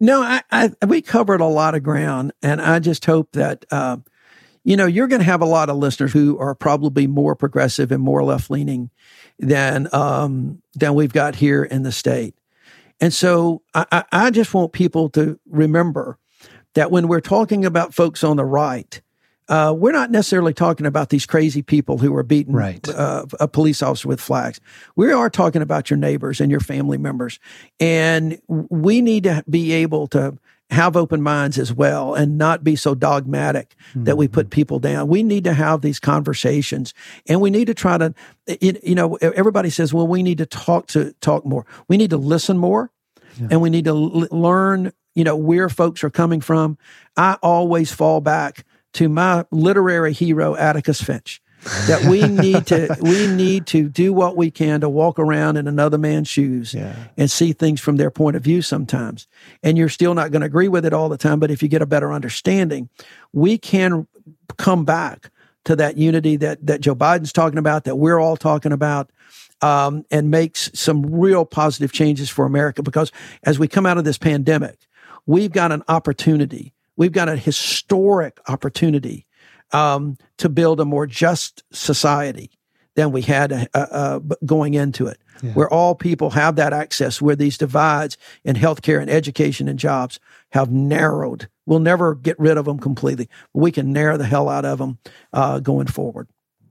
[0.00, 3.98] No, I, I we covered a lot of ground, and I just hope that uh,
[4.64, 7.90] you know you're going to have a lot of listeners who are probably more progressive
[7.90, 8.90] and more left leaning
[9.38, 12.34] than um, than we've got here in the state.
[13.00, 16.18] And so I, I just want people to remember
[16.74, 19.00] that when we're talking about folks on the right,
[19.48, 22.86] uh, we're not necessarily talking about these crazy people who are beating right.
[22.88, 24.60] uh, a police officer with flags.
[24.94, 27.38] We are talking about your neighbors and your family members.
[27.80, 30.38] And we need to be able to
[30.70, 34.04] have open minds as well and not be so dogmatic mm-hmm.
[34.04, 34.54] that we put mm-hmm.
[34.54, 35.08] people down.
[35.08, 36.92] We need to have these conversations
[37.26, 38.14] and we need to try to,
[38.60, 41.64] you know, everybody says, well, we need to talk to talk more.
[41.88, 42.90] We need to listen more
[43.40, 43.48] yeah.
[43.50, 46.78] and we need to l- learn you know, where folks are coming from,
[47.16, 48.64] I always fall back
[48.94, 51.40] to my literary hero, Atticus Finch.
[51.88, 55.66] that we need to we need to do what we can to walk around in
[55.66, 56.94] another man's shoes Yeah.
[57.16, 59.26] and see things from their point of view sometimes.
[59.62, 61.68] And you're still not going to agree with it all the time, but if you
[61.68, 62.88] get a better understanding,
[63.32, 64.06] we can
[64.56, 65.30] come back
[65.64, 69.10] to that unity that that Joe Biden's talking about, that we're all talking about,
[69.60, 72.82] um, and makes some real positive changes for America.
[72.84, 73.10] Because
[73.42, 74.78] as we come out of this pandemic,
[75.26, 76.72] we've got an opportunity.
[76.98, 79.24] We've got a historic opportunity
[79.72, 82.50] um, to build a more just society
[82.96, 85.52] than we had uh, uh, going into it, Yeah.
[85.52, 90.18] where all people have that access, where these divides in healthcare and education and jobs
[90.50, 91.48] have narrowed.
[91.64, 94.78] We'll never get rid of them completely, but we can narrow the hell out of
[94.78, 94.98] them
[95.32, 96.26] uh, going forward.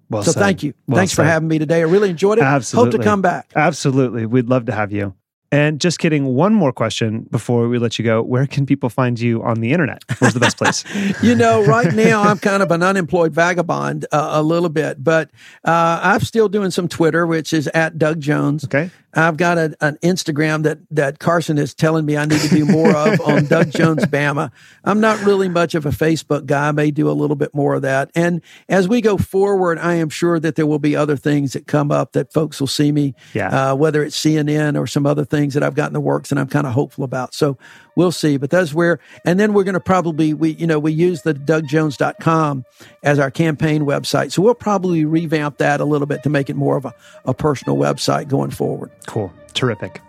[0.09, 0.39] Well so said.
[0.41, 0.73] thank you.
[0.87, 1.79] Well Thanks for having me today.
[1.79, 2.43] I really enjoyed it.
[2.43, 2.91] Absolutely.
[2.91, 3.51] Hope to come back.
[3.55, 4.25] Absolutely.
[4.25, 5.13] We'd love to have you.
[5.51, 8.21] And just kidding, one more question before we let you go.
[8.21, 10.03] Where can people find you on the internet?
[10.19, 10.83] Where's the best place?
[11.23, 15.31] you know, right now I'm kind of an unemployed vagabond uh, a little bit, but
[15.63, 18.65] uh, I'm still doing some Twitter, which is at Doug Jones.
[18.65, 18.91] Okay.
[19.13, 22.65] I've got a, an Instagram that that Carson is telling me I need to do
[22.65, 24.51] more of on Doug Jones Bama.
[24.83, 26.67] I'm not really much of a Facebook guy.
[26.67, 28.11] I may do a little bit more of that.
[28.13, 31.65] And as we go forward, I am sure that there will be other things that
[31.65, 33.71] come up that folks will see me, Yeah.
[33.71, 36.39] uh, whether it's CNN or some other things that I've got in the works and
[36.39, 37.33] I'm kind of hopeful about.
[37.33, 37.57] So
[37.95, 38.37] we'll see.
[38.37, 41.33] But that's where, and then we're going to probably, we, you know, we use the
[41.33, 42.65] dougjones.com
[43.03, 44.31] as our campaign website.
[44.31, 46.93] So we'll probably revamp that a little bit to make it more of a,
[47.25, 48.91] a personal website going forward.
[49.05, 49.31] Cool.
[49.53, 50.01] Terrific.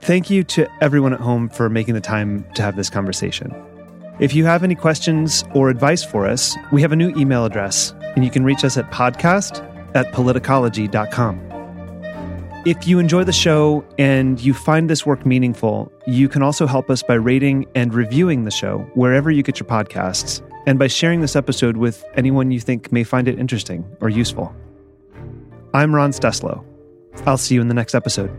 [0.00, 3.54] Thank you to everyone at home for making the time to have this conversation.
[4.18, 7.92] If you have any questions or advice for us, we have a new email address,
[8.14, 9.62] and you can reach us at podcast
[9.94, 11.45] at politicology.com.
[12.66, 16.90] If you enjoy the show and you find this work meaningful, you can also help
[16.90, 21.20] us by rating and reviewing the show wherever you get your podcasts, and by sharing
[21.20, 24.52] this episode with anyone you think may find it interesting or useful.
[25.74, 26.64] I'm Ron Steslow.
[27.24, 28.36] I'll see you in the next episode.